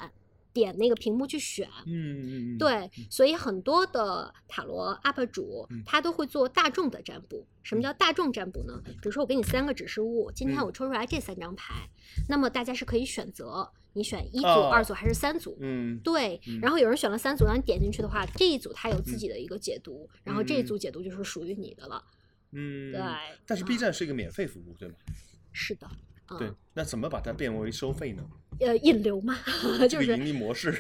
[0.52, 1.70] 点那个屏幕去选。
[1.86, 7.46] 嗯嗯，对，所以很多的塔罗 UP 主嗯他都会做大众的占卜。
[7.62, 8.82] 什么叫大众占卜呢？
[8.84, 11.90] 比如说我给你三个指示物，今天嗯我抽出来这三张牌，
[12.28, 15.58] 那么大家是可以选择你选一组、哦二组还是三组。
[15.62, 22.04] 嗯，对嗯，然后有人选了三组，然后你点进去的话，这一组它有自己的一个解读，然后这一嗯组解读就是属于你的了。
[22.52, 23.02] 嗯，对，
[23.46, 24.96] 但是 B 嗯站是一个免费服务，对吗？
[25.52, 25.88] 是的，
[26.30, 28.24] 嗯、对，那怎么把它变为收费呢？
[28.60, 29.38] 呃，引流嘛，
[29.90, 30.72] 就是盈利模式。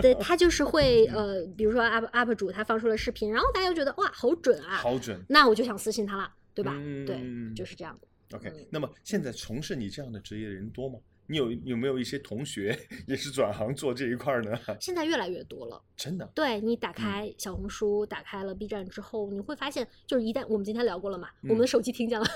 [0.00, 5.22] 对他就是 会呃，比如说 UP UP 主他放出了视频，然后大家又觉得哇好准啊，好准。
[5.28, 6.72] 那我就想私信他了，对吧？
[6.76, 7.20] 嗯对，
[7.54, 7.98] 就是这样。
[8.32, 10.98] OK，、嗯那么现在从事你这样的职业的人多吗？
[11.26, 14.58] 你有有没有一些同学也是转行做这一块儿呢？
[14.80, 15.82] 现在越来越多了。
[15.96, 22.26] 真的，对你打嗯开小红书，打开了 B 站之后，你会发现，就是一旦我们今天聊过了嘛，我们嗯的手机听见了，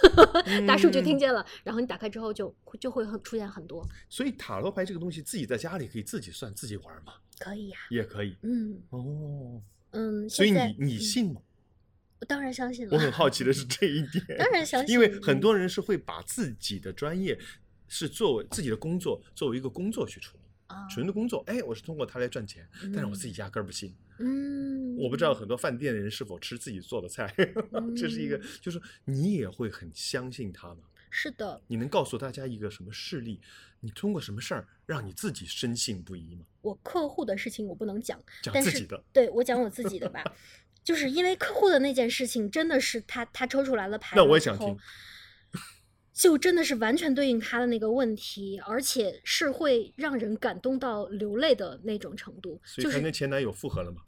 [0.66, 7.14] 大数据听见了，然后你打开之后就会就会很出现很多，所以塔罗牌这个东西自己在家里可以自己算自己玩吗？
[7.38, 9.60] 可以呀、也可以嗯哦。
[9.92, 11.40] 嗯，所以你你嗯信吗？
[12.20, 14.38] 我当然相信了，我很好奇的是这一点。
[14.38, 17.38] 当然相信，因为很多人是会把自己的专业
[17.88, 21.42] 是作为自己的工作作为一个工作去处理，啊，纯的工作。
[21.46, 23.94] 哎，我是通过它来赚钱，但是我自己压根儿不信。
[24.20, 27.32] 嗯，我不知道很多饭店的人是否吃自己做的菜，
[27.96, 30.80] 这是一个嗯，就是你也会很相信他吗？
[31.10, 33.40] 是的，你能告诉大家一个什么事例？
[33.80, 36.44] 你通过什么事儿让你自己深信不疑吗？
[36.62, 40.22] 我客户的事情我不能讲，讲自己的，对我讲我自己的吧，
[40.82, 44.76] 就是因为客户的那件事情，真的是他他抽出来了牌，那我也想听。
[46.18, 54.02] 就真的是完全对应他的那个问题，而且是会让人感动到流泪的那种程度，所以他就是跟前男友复合了吗？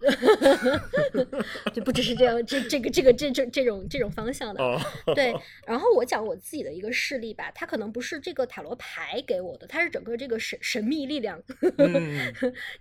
[1.73, 4.61] 就不只是这样，这这个这个这这这种这种方向的。
[4.61, 4.77] 哦，
[5.15, 5.33] 对，
[5.65, 11.41] 然后我讲我自己的一个事例吧，它可能不是这个塔罗牌给我的，它是整个这个神神秘力量
[11.79, 12.33] 嗯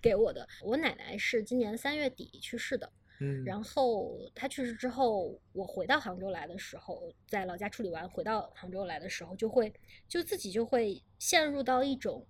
[0.02, 0.48] 给我的。
[0.64, 9.72] 我奶奶是今年三月底去世的，嗯，然后他去世之后，我回到杭州来的时候，在老家处理完，回到杭州来的时候，就会
[10.08, 12.26] 就自己就会陷入到一种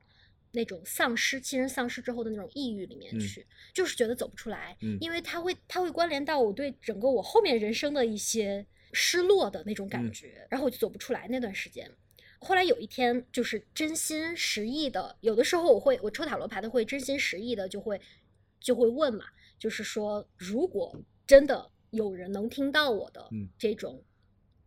[0.52, 3.20] 那种丧失亲人丧失之后的那种抑郁里面嗯。
[3.20, 4.98] 去，就是觉得走不出来，嗯。
[5.00, 10.12] 因为他会他会关联到我对整个我后面人生的一些失落的那种感嗯。
[10.12, 11.90] 觉，然后我就走不出来那段时间。
[12.42, 18.00] 后来有一天，就是真心实意的，有的时候我会我抽塔罗牌的会真心实意的就会
[18.62, 19.26] 就会问嘛，
[19.60, 20.98] 就是说如果
[21.28, 24.04] 真的有人能听到我的嗯这种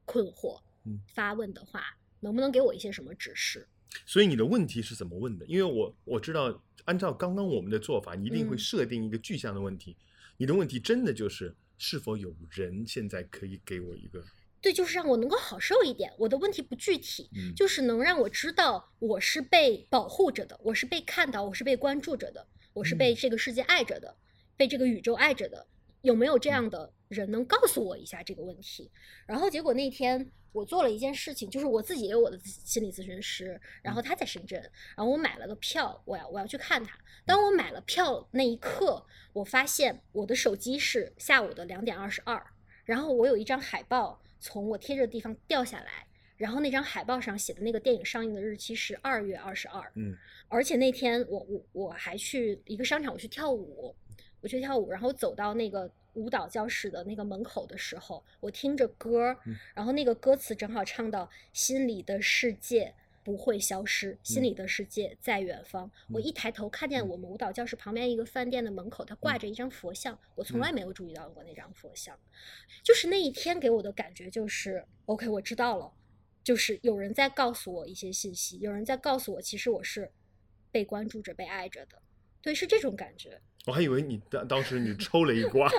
[0.05, 1.83] 困惑、嗯发问的话，
[2.21, 3.67] 能不能给我一些什么指示？
[4.07, 5.47] 所以你的问题是怎么问的？
[5.47, 9.97] 因为我我知道，按照刚刚我们的做法，你一定会嗯设定一个具象的问题。
[10.39, 14.25] 你的问题真的就是是否有人现在可以给我一个
[14.61, 16.13] 对，就是让我能够好受一点。
[16.19, 24.17] 我的问题不具体，嗯就是能让我知道我是被保护着的，我是被看到，我是被关注着的，我是被嗯这个世界爱着的，
[24.57, 25.67] 被这个宇宙爱着的。
[26.03, 28.91] 有没有这样的人能告诉我一下这个问题？
[29.25, 34.61] 然后结果那天我做了一件事情，就是我自己也有我的心理咨询师，然后他在深圳，
[34.97, 36.99] 然后我买了个票，我要我要去看他。
[37.25, 42.45] 当我买了票那一刻，我发现我的手机是下午的两点二十二，
[42.85, 46.05] 然后我有一张海报从我贴着的地方掉下来，
[46.37, 50.17] 然后那张海报上写的那个电影上映的日期是二月二十二，嗯
[50.49, 53.95] 而且那天我我我还去一个商场，我去跳舞，
[54.43, 62.93] 我去跳舞，然后走到那个舞蹈教室的那个门口的时候，我听着歌儿嗯，然后那个歌词正好唱到“心里的世界
[63.25, 72.19] 不会消失，心嗯里的世界在远方”我嗯一抬头看见嗯我们舞蹈教室旁边一个饭店的门口，它挂着一张佛像，我从嗯来没有注意到过那张佛像。
[72.83, 75.93] 就是那一天给我的感觉就是，OK，我知道了，
[76.43, 80.11] 就是有人在告诉我一些信息，有人在告诉我，其实我是
[80.73, 82.03] 被关注着、被爱着的。
[82.43, 83.41] 对，是这种感觉。
[83.67, 85.71] 我还以为你当当时你抽了一 卦，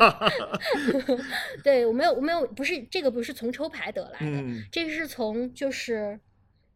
[1.63, 6.19] 对我没有，我没有，不是这个，不是从抽牌得来的，嗯，这个是从就是，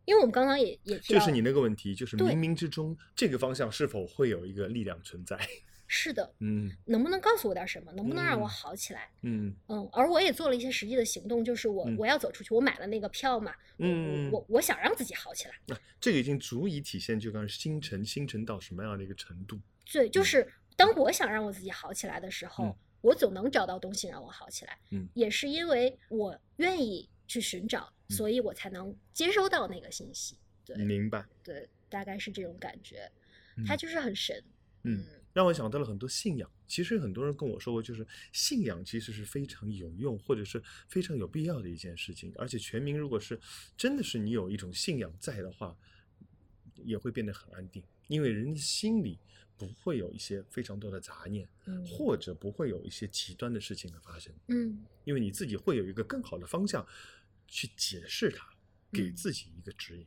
[0.05, 5.37] 因为我们刚刚也也就是你那个问题，就是冥冥之中这个方向是否会有一个力量存在？
[5.89, 7.89] 是的，嗯能不能告诉我点什么？
[7.93, 9.09] 能不能让我嗯好起来？
[9.21, 15.53] 嗯嗯，而我也做了一些实际的行动，就是我、嗯我要走出去，我买了那个票嘛，嗯我我我想让自己好起来。
[15.73, 19.57] 啊，这个已经足以体现就刚星辰星辰到什么样的一个程度？
[19.89, 24.79] 对，就嗯是当我想让我自己好起来的时候，嗯我总能找到东西让我好起来。
[24.91, 30.37] 嗯也是因为我愿意去寻找，嗯所以我才能接收到那个信息。
[30.65, 31.25] 对明白？
[31.43, 33.09] 对，大概是这种感觉，
[33.55, 34.43] 嗯它就是很神。
[34.83, 36.49] 嗯，让我想到了很多信仰。
[36.67, 42.33] 其实很多人跟我说过，就是信仰其实是非常有用，或者是非常有必要的一件事情。
[42.35, 43.39] 而且全民如果是
[43.77, 45.77] 真的是你有一种信仰在的话，
[46.75, 49.17] 也会变得很安定，因为人的心里
[49.57, 51.85] 不会有一些非常多的杂念，嗯。
[51.85, 54.85] 或者不会有一些极端的事情的发生，嗯。
[55.03, 56.85] 因为你自己会有一个更好的方向
[57.47, 58.47] 去解释它，
[58.91, 59.15] 给嗯。
[59.15, 60.05] 自己一个指引。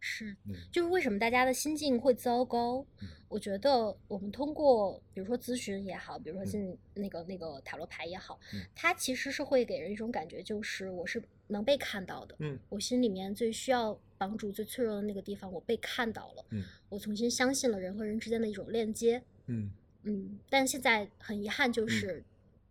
[0.00, 0.54] 是，嗯。
[0.70, 2.84] 就是为什么大家的心境会糟糕？
[3.00, 3.08] 嗯。
[3.28, 6.46] 我觉得我们通过，比如说咨询也好，比如说嗯。
[6.46, 8.60] 进那个那个塔罗牌也好，嗯。
[8.74, 12.36] 它其实是会给人一种感觉，就是我是能被看到的。
[12.40, 12.58] 嗯。
[12.68, 16.44] 我心里面最需要帮助、最脆弱的那个地方，我被看到了。
[16.50, 19.22] 嗯我重新相信了人和人之间的一种链接。
[19.46, 19.70] 嗯
[20.04, 22.24] 嗯，但现在很遗憾，就是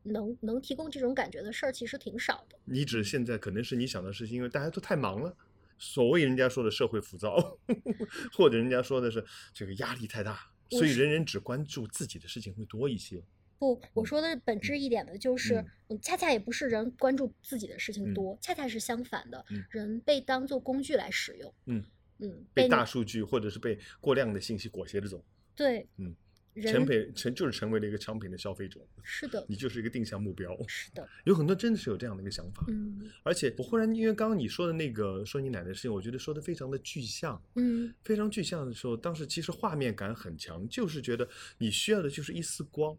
[0.04, 2.58] 能、能提供这种感觉的事儿其实挺少的。
[2.66, 5.36] 你指现在可能是你想的事情，因为大家都太忙了，
[5.78, 7.58] 所谓人家说的社会浮躁，
[8.34, 9.24] 或者人家说的是
[9.54, 13.24] 这个压力太大，所以人人只关注自己的事情会多一些。
[13.64, 15.64] 不，我说的本质一点的就是
[16.02, 21.54] 恰恰也不是人关注自己的事情嗯多，恰恰是相反的嗯，人被当做工具来使用。
[21.68, 21.84] 嗯。
[22.20, 25.22] 嗯，被大数据或者是被过量的信息裹挟着走，
[25.56, 26.16] 对，嗯，
[26.54, 30.56] 人成品成就是成为了一个商品的消费者，是的，你就是一个定向目标。
[30.68, 33.12] 是的，有很多真的是有这样的一个想法，嗯。
[33.24, 37.94] 而且我忽然因为刚刚你说的那个说你奶奶的事情，我觉得说的非常的具象，嗯。
[38.04, 42.96] 非常具象的时候，当时其实画面感很强，就是觉得你需要的就是一丝光，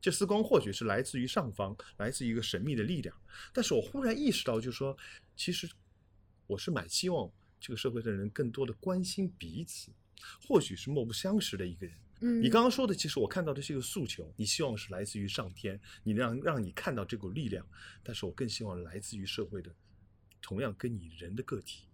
[0.00, 3.14] 这丝光或许是来自于上方，来自于一个神秘的力量。
[3.52, 4.96] 但是我忽然意识到，就是说，
[5.36, 5.68] 其实
[6.46, 9.90] 我是蛮希望这个社会的人更多的关心彼此，
[10.46, 11.96] 或许是莫不相识的一个人。
[12.20, 17.66] 嗯，你刚刚说的，其实我看到的是一个诉求，你希望是来自于上天，你让让你看到这股力量，
[18.02, 19.74] 但是我更希望来自于社会的，
[20.40, 21.87] 同样跟你人的个体。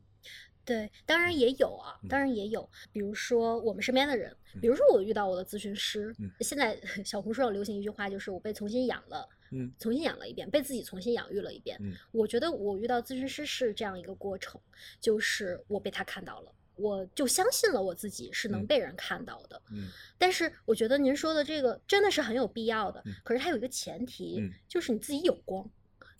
[0.64, 11.76] 对，当然也有啊，嗯当然也有，比如说我们身边的人，比如说我遇到我的咨询师，嗯现在 小红书上流行一句话，就是我被重新养了，嗯重新养了一遍，被自己重新养育了一遍。
[11.80, 14.60] 嗯我觉得我遇到咨询师是这样一个过程，
[15.00, 16.52] 就是我被他看到了。
[16.76, 19.88] 我就相信了我自己是能嗯被人看到的，嗯
[20.18, 23.00] 但是我觉得您说的这个真的是很有必要的。
[23.06, 25.70] 嗯可是它有一个前提，嗯就是你自己有光。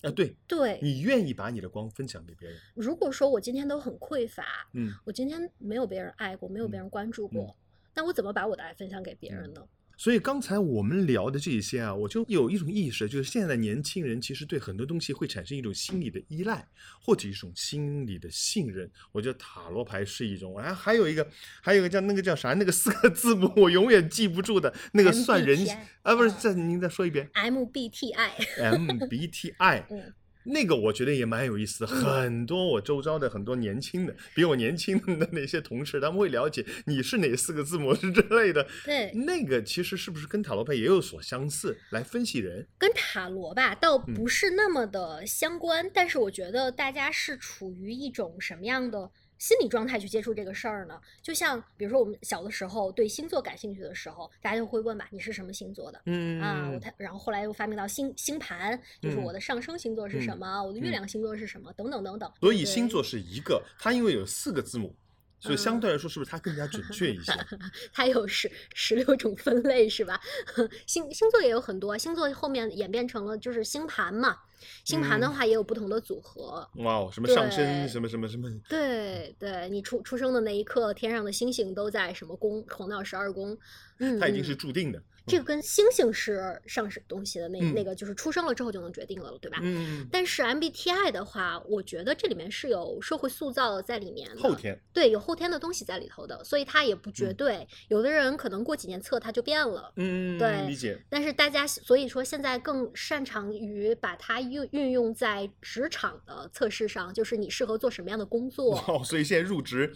[0.05, 2.59] 啊，对对，你愿意把你的光分享给别人。
[2.75, 7.57] 如果说我今天都很匮乏，嗯我今天没有别人爱过，没有别嗯人关注过，
[7.95, 9.67] 那我怎么把我的爱分享给别人呢？
[9.97, 16.66] 所以刚才我们聊的这些啊，我就有一种意识，就是现在的年轻人其实对很多东西会产生一种心理的依赖，
[17.01, 18.90] 或者一种心理的信任。
[19.12, 21.26] 我觉得塔罗牌是一种，哎，还有一个，
[21.61, 29.84] 还有一个叫那个叫啥，那个四个字母我永远记不住的那个算人 MBTI 啊，不是，啊再您再说一遍 MBTI，，MBTI。
[29.90, 30.14] 嗯，
[30.45, 38.66] 那个我觉得也蛮有意思的，很多我周遭的很多年轻的，比我年轻的那些同事，他们会了解你是哪四个字母之类的。
[38.84, 41.78] 对，那个其实是不是跟塔罗牌也有所相似？
[41.90, 49.11] 来分析人，跟塔罗吧倒嗯不是那么的相关，但是我觉得大家是处于一种什么样的
[49.45, 50.99] 心理状态去接触这个事儿呢？
[51.20, 56.01] 就像比如说我们小的时候对星座感兴趣的时候，大家就会问吧，你是什么星座的？
[56.07, 62.32] 嗯啊，我他然后后来又发明到星星盘，就是嗯我的上升星座是什嗯么，我的月嗯亮星座是什么，等等等等。
[62.40, 64.97] 所以星座是一个，它因为有四个字母，
[65.45, 67.32] 所以相对来说是不是它更加准确一些？
[67.92, 70.18] 它有十十六种分类是吧？
[70.86, 74.38] 星星座也有很多，星座后面演变成了就是星盘嘛。
[74.82, 76.66] 星盘的嗯话也有不同的组合。
[76.76, 83.57] 哇哦，什么上升，什么什么什么，对对，你出出生的那一刻，天上的星星都在什么宫，黄道十二宫。
[83.99, 85.03] 嗯，它已经是嗯注定的。
[85.27, 89.59] 这个跟星星是上什么东西的那、嗯那个，就是出生了之后就能决定了，对吧？
[89.62, 97.68] 嗯，但是 MBTI 的话，我觉得这里面是有社会塑造在里面的，后天，对，有后天的东西在里头的，所以它也不绝嗯对。
[97.89, 101.01] 有的人可能过几年测它就变了，嗯，对理解。
[101.09, 108.77] 但是大家所以说现在更擅长于把它运运用在职场的测试上，就是你适合做什么样的工作。
[108.87, 109.93] 哦，所以现在入职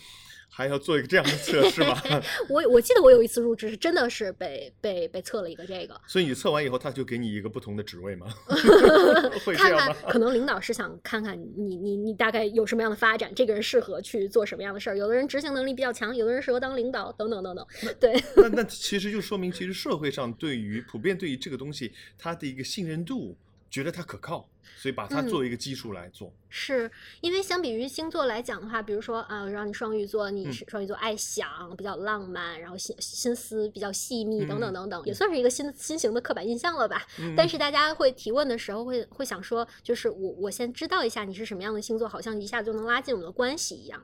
[0.51, 1.97] 还要做一个这样的测试吗？
[2.49, 8.27] 我我记得我有一次入职是真的是被被被测了一个这个，所以你测完以后，他就给你一个不同的职位吗？
[9.45, 9.97] 会这看看样吗？
[10.09, 14.97] 可能领导是想看看你你你大概有什么样的发展，这个人适合去做什么样的事儿。
[14.97, 17.67] 有的人执行能力比较强，有的人适合当领导，等等等等。
[18.01, 23.37] 对，那那其实就说明，其实社会上对于普遍对于这个东西，它的一个信任度，
[23.71, 26.33] 觉得它可靠，所以把它嗯作为一个基数来做。
[26.49, 26.91] 是
[27.21, 37.07] 因为相比于星座来讲的话，比如说啊，让你双鱼座，你嗯是双鱼座爱想，比较浪漫，然后心心思比较细腻，等等嗯等等，也算是一个新新型的刻板印象了吧。
[37.19, 44.03] 嗯但是大家会提问的时候会会想说，就是我我先知道一下你是什么样的星座，好像一下就能拉近我们的关系一样。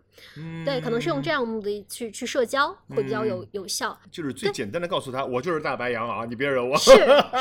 [0.65, 3.99] 对，可能是用这样，的目的去去社交会比较有嗯有效。
[4.11, 6.77] 就是最简单的告诉他，我就是大白羊啊，你别惹我。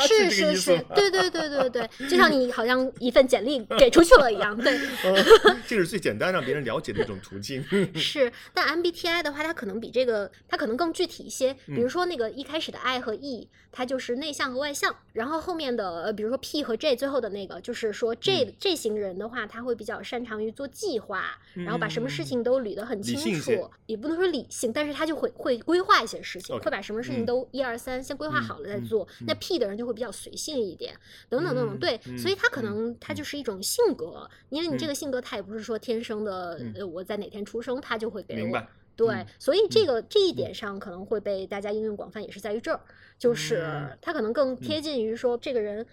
[0.06, 4.78] 是是是是对对对对对，就像你好像一份简历给出去了一样，对。
[5.66, 7.64] 这是最简单让别人了解的一种途径。
[7.94, 11.54] 是，但 MBTI 的话，它可能比这个它可能更具体一些。
[11.66, 18.54] 比如嗯说那个一开始的 I 和 E，它就是内向和外向，然后后面的呃，比如说 P 和 J，最后的那个就是说 J、嗯。
[18.58, 27.26] 这型人的话，他会比较擅长于做计划，然后把什么事嗯情都捋得很清楚，也不能说理性，但是他就会会规划一些事情会把什么事情嗯。
[27.26, 28.84] 都一二三先规划嗯好了再嗯。
[28.86, 29.06] 做。
[29.26, 29.36] 那嗯。
[29.40, 30.94] P 的人就会比较随性一点，
[31.28, 31.76] 等等等等。
[31.76, 31.78] 嗯。
[31.78, 32.64] 对，所以嗯他可嗯。
[32.64, 38.66] 能他嗯就是一种性格，因为你这嗯个性格他也不是说天生的，嗯呃，我在哪天出生他就会给我明白。
[38.96, 42.80] 对，嗯所以这个、这一点上可能会被大家应用广泛，也是在于这儿，
[43.18, 45.86] 就是嗯他可能更贴近于说这个人。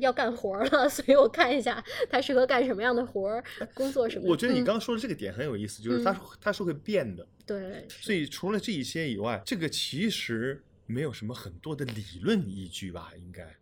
[0.00, 3.42] 要干活了， 所以我看一下他适合干什么样的活儿，
[3.74, 4.30] 工作什么的。
[4.30, 13.10] 我觉得你嗯刚刚说的这个点很有意思，就是它是它是会变的，对，所以除了这一些以外，这个其实没有什么很多的理论依据吧？
[13.18, 13.52] 应该，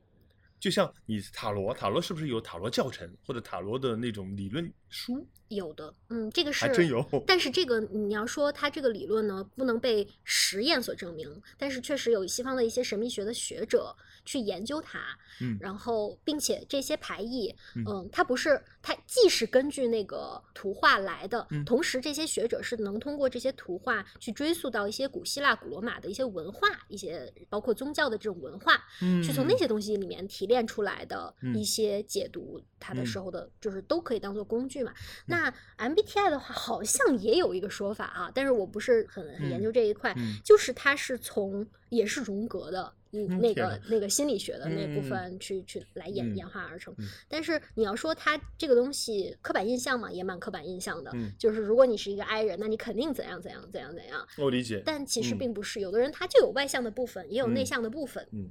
[0.67, 5.25] 就像你塔罗，塔罗是不是有塔罗教程或者塔罗的那种理论书？
[5.47, 13.95] 有的，嗯，这个是还真有但是这个你要说它这个理论呢，不能被实验所证明，但是确实有西方的一些神秘学的学者
[14.27, 14.99] 去研究它，
[15.41, 15.57] 嗯。
[15.59, 17.85] 然后并且这些排异，嗯。
[17.87, 21.65] 嗯，它不是它既是根据那个图画来的，嗯。
[21.65, 31.57] 同时这些学者是能通过这些图画去追溯到一些古希腊、古罗马的一些文化，一些包括宗教的这种文化，嗯去从那些东西里面提炼出来的嗯。
[31.57, 33.07] 一些解读它的嗯。
[33.07, 34.93] 时候的，就是都可以当做工具嘛。
[35.27, 35.49] 那
[35.79, 40.41] MBTI 的话，好像也有一个说法啊，但是我不是很很研究这一块，嗯。
[40.45, 42.93] 就是它是从也是荣格的。
[43.25, 51.11] 嗯，那个那个心理学的那部嗯分去去来演嗯演化而成嗯，但是你要说它这个东西刻板印象嘛，也蛮刻板印象的。
[51.15, 54.27] 嗯就是如果你是一个 I 人，那你肯定怎样怎样怎样怎样。
[54.39, 54.83] 我理解。
[54.85, 58.27] 但其实嗯并不是，有的人他就有外向的部分，也有内嗯向的部分。
[58.33, 58.51] 嗯，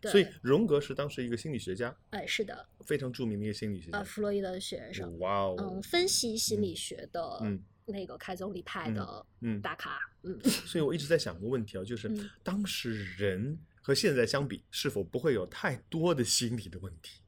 [0.00, 3.98] 对，所以荣格是当时一个心理学家，哎，是的，非常著名的一个心理学家。
[3.98, 17.20] 呃，弗洛伊德的学生，哇哦嗯，，分析心理学的嗯那个开宗立派嗯的嗯大咖，嗯， 所以我一直在想一个问题啊，就是嗯当时人和现在相比，是否不会有太多的心理的问题？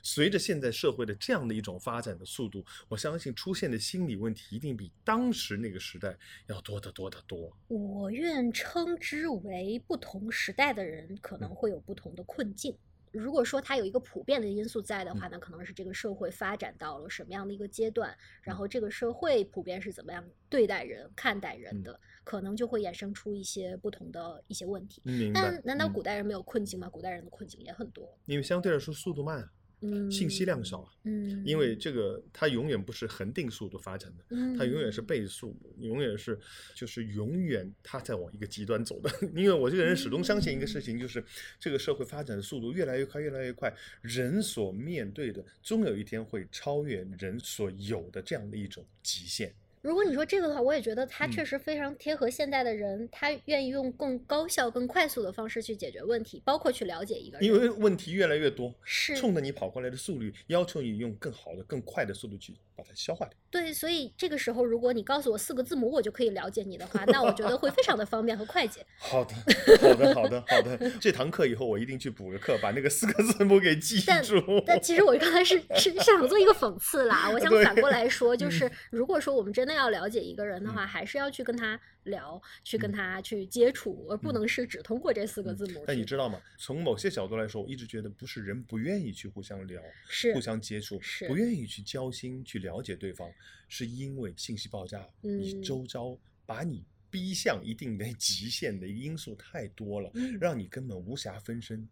[0.00, 7.52] 随着现在社会的这样的一种发展的速度，我相信出现的心理问题一定比当时那个时代要多得多得多。
[7.66, 12.78] 我愿称之为不同时代的人可能嗯会有不同的困境。
[13.10, 25.00] 如果说它有一个普遍的因素在的嗯话，那可能是这个社会发展到了什么样的一个阶段，然后这个社会普遍是怎么样对待人、看待人嗯的，可能就会衍生出一些不同的一些问题。
[25.02, 25.62] 明白但？
[25.64, 26.86] 难道嗯古代人没有困境吗？
[26.90, 29.50] 古代人的困境也很多，因为相对来说速度慢啊，
[29.80, 36.38] 嗯，信息量少啊，嗯，因为这个它永远不是恒定速度发展的，嗯它永远是嗯倍速，永远是
[36.74, 39.08] 就是永远它在往一个极端走的。
[39.34, 41.24] 因为我这个人始终相信一个事情，就是
[41.58, 43.72] 这个社会发展的速度越来越快，越来越快，
[44.02, 49.50] 人所面对的终有一天会超越人所有的这样的一种极限。
[49.82, 57.46] 如果你说这个的话，我也觉得它嗯确实非常贴合现代的人，他愿意用更高效、更快速的方式去解决问题，包括去了解一个人。
[57.46, 63.34] 因为问题越来越多，是冲着你跑过来的速率，要求你用更好的、更快的速度去把它消化掉。
[63.50, 68.84] 对，所以这个时候，如果你告诉我四个字母，我就可以了解你的话，那我觉得会非常的方便和快捷。
[68.98, 69.34] 好的，
[69.80, 70.90] 好的，好的，好的。
[71.00, 74.40] 这堂课以后我一定去补个课，把那个四个字母给记但住。
[74.64, 81.78] 但其实我刚才是是是想做一个讽刺啦，我想反过来说，就嗯是如果说我们真的要了解一个人的话，还是要去跟他
[82.08, 85.84] 聊，去跟嗯他去接触，而不能是只通过这四个字母去。
[85.86, 86.40] 但你知道吗？
[86.58, 93.30] 从某些角度来说，我一直觉得不是人不愿意去互相聊、是互相接触是，不愿意去交心、去了解对方，
[93.68, 101.88] 是因为信息爆炸，你嗯周遭把你逼向一定的 极限的因素太多了，嗯让你根本无暇分身。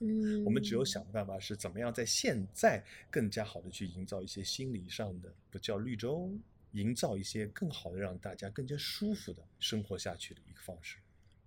[0.00, 6.30] 嗯， 我们只有想办法是怎么样在现在更加好的去营造一些心理上的不叫绿洲，
[6.76, 10.98] 营造一些更好的让大家更加舒服的生活下去的一个方式。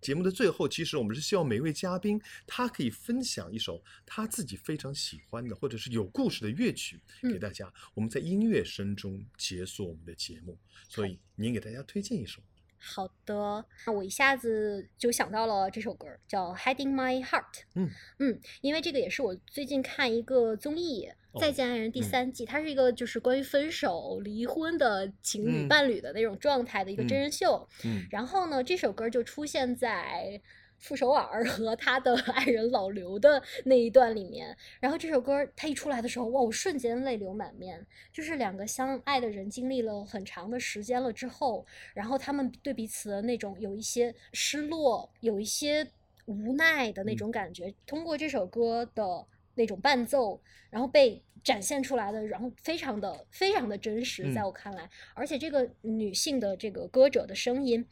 [0.01, 7.71] 节目的最后，其实我们是希望每一位嘉宾他可以分享一首他自己非常喜欢的或者是有故事的乐曲给嗯大家。
[7.93, 10.57] 我们在音乐声中结束我们的节目，
[10.87, 12.41] 所以您给大家推荐一首。
[12.77, 17.43] 好的，那我一下子就想到了这首歌，叫《Hiding My Heart》。
[17.75, 27.67] 嗯嗯，因为这个也是我最近看一个综艺《哦再见爱人》第嗯三季，它是一个就是关于分手、离婚的情侣嗯伴侣的那种状态的一个真嗯人秀。
[27.83, 30.41] 嗯然后呢，这首歌就出现在
[30.79, 34.55] 傅首尔和他的爱人老刘的那一段里面。
[34.79, 37.85] 然后这首歌它一出来的时候，哇，我瞬间泪流满面。
[38.13, 45.85] 就是两个相爱的人经历了很长的时间了之后，然后他们对彼此的那种有一些失落，有一些
[46.25, 49.25] 无奈的那嗯种感觉，通过这首歌的
[49.59, 50.41] 那种伴奏，
[50.71, 57.85] 然后被展现出来的，然后非常的非常的真实，在嗯我看来，而且这个女性的这个歌者的声音，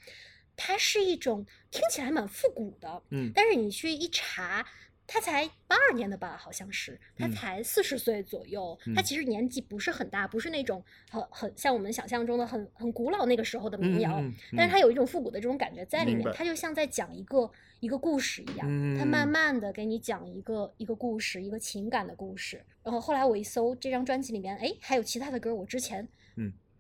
[0.56, 4.66] 它是一种听起来蛮复古的，嗯但是你去一查。
[5.08, 8.78] 她才八二年的吧，好像是，她嗯才四十岁左右。
[8.94, 17.50] 她嗯其实年纪不是很大，不是那种很很像我们想象中的很很古老那个时候的民谣，嗯嗯但是他有一种复古的这种感觉在里面，他就像在讲一个
[17.80, 18.68] 一个故事一样，
[19.00, 22.62] 他慢嗯慢的给你讲一个一个故事，一个情感的故事。
[22.84, 26.08] 然后后来我一搜这张专辑里面，哎，还有其他的歌，我之前嗯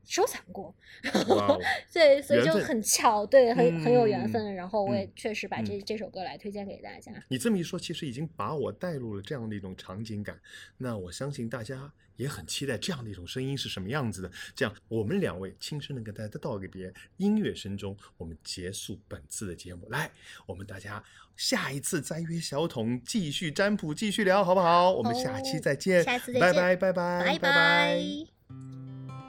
[0.08, 0.74] 收藏过。
[1.94, 4.56] 对，所以就很巧，对，很很有缘嗯分。
[4.56, 7.12] 然后我也嗯确实把这这首歌来推荐给大家。
[7.28, 10.40] 你这么一说，其实已经把我带入了这样的一种场景感。
[10.78, 14.32] 那我相信大家也很期待这样的一种声音是什么样子的。
[14.56, 19.88] 这样，我们两位亲身的跟大家道个别，音乐声中，我们结束本次的节目。
[19.90, 20.10] 来，
[20.46, 21.04] 我们大家
[21.36, 24.92] 下一次再约小桶继续占卜，继续聊，好不好？
[24.92, 29.27] 我们下期再见，下次再见拜拜，拜拜，拜拜拜。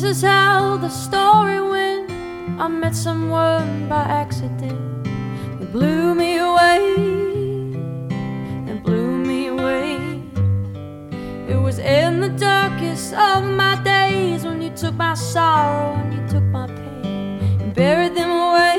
[0.00, 2.10] This is how the story went.
[2.58, 5.06] I met someone by accident.
[5.60, 6.94] It blew me away.
[8.66, 10.22] It blew me away.
[11.52, 16.26] It was in the darkest of my days when you took my sorrow and you
[16.28, 18.76] took my pain and buried them away.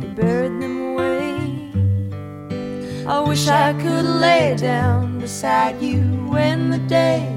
[0.00, 1.28] You buried them away.
[3.06, 7.35] I wish I could lay down beside you when the day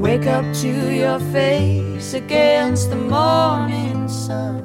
[0.00, 4.64] wake up to your face against the morning sun.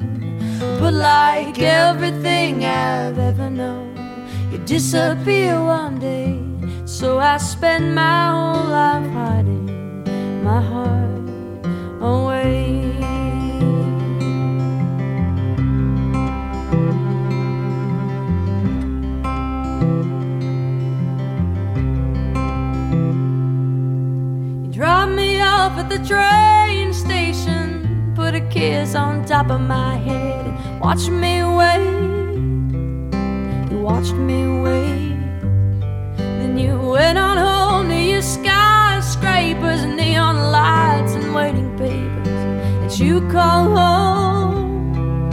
[0.79, 3.95] But like everything I've ever known,
[4.51, 6.39] you disappear one day.
[6.85, 11.65] So I spend my whole life hiding my heart
[12.01, 13.14] away.
[25.65, 31.09] Off at the train station, put a kiss on top of my head, and watch
[31.09, 32.41] me wait.
[33.71, 35.17] You watched me wait.
[36.17, 42.41] Then you went on home to your skyscrapers, neon lights, and waiting papers
[42.81, 45.31] that you call home.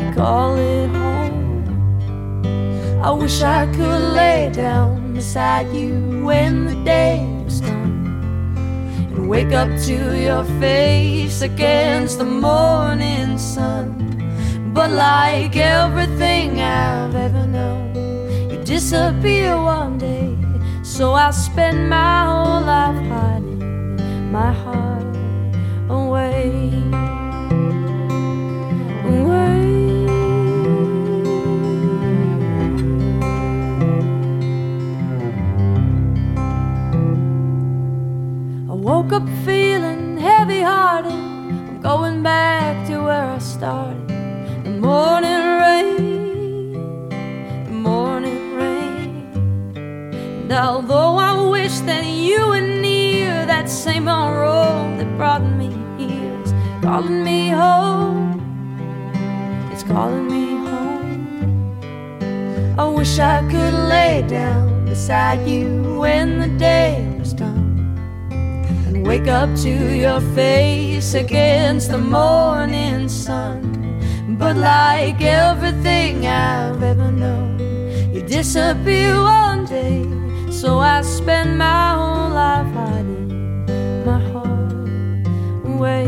[0.00, 1.64] You call it home.
[3.02, 7.33] I wish I could lay down beside you when the day and
[9.26, 13.90] wake up to your face against the morning sun.
[14.74, 17.94] But like everything I've ever known,
[18.50, 20.36] you disappear one day.
[20.82, 25.16] So I spend my whole life hiding my heart
[25.88, 27.03] away.
[39.04, 41.12] Woke up feeling heavy hearted.
[41.12, 44.08] I'm going back to where I started.
[44.64, 47.08] The morning rain,
[47.66, 49.28] the morning rain.
[49.76, 55.68] And although I wish that you were near, that same old road that brought me
[55.98, 58.40] here is calling me home.
[59.70, 61.26] It's calling me home.
[62.78, 67.13] I wish I could lay down beside you when the day
[69.04, 73.60] Wake up to your face against the morning sun.
[74.38, 77.58] But like everything I've ever known,
[78.14, 80.06] you disappear one day.
[80.50, 83.66] So I spend my whole life hiding
[84.06, 84.72] my heart
[85.66, 86.06] away.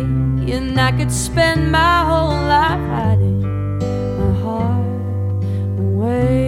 [0.55, 3.43] And I could spend my whole life hiding
[4.19, 5.45] my heart
[5.79, 6.46] away.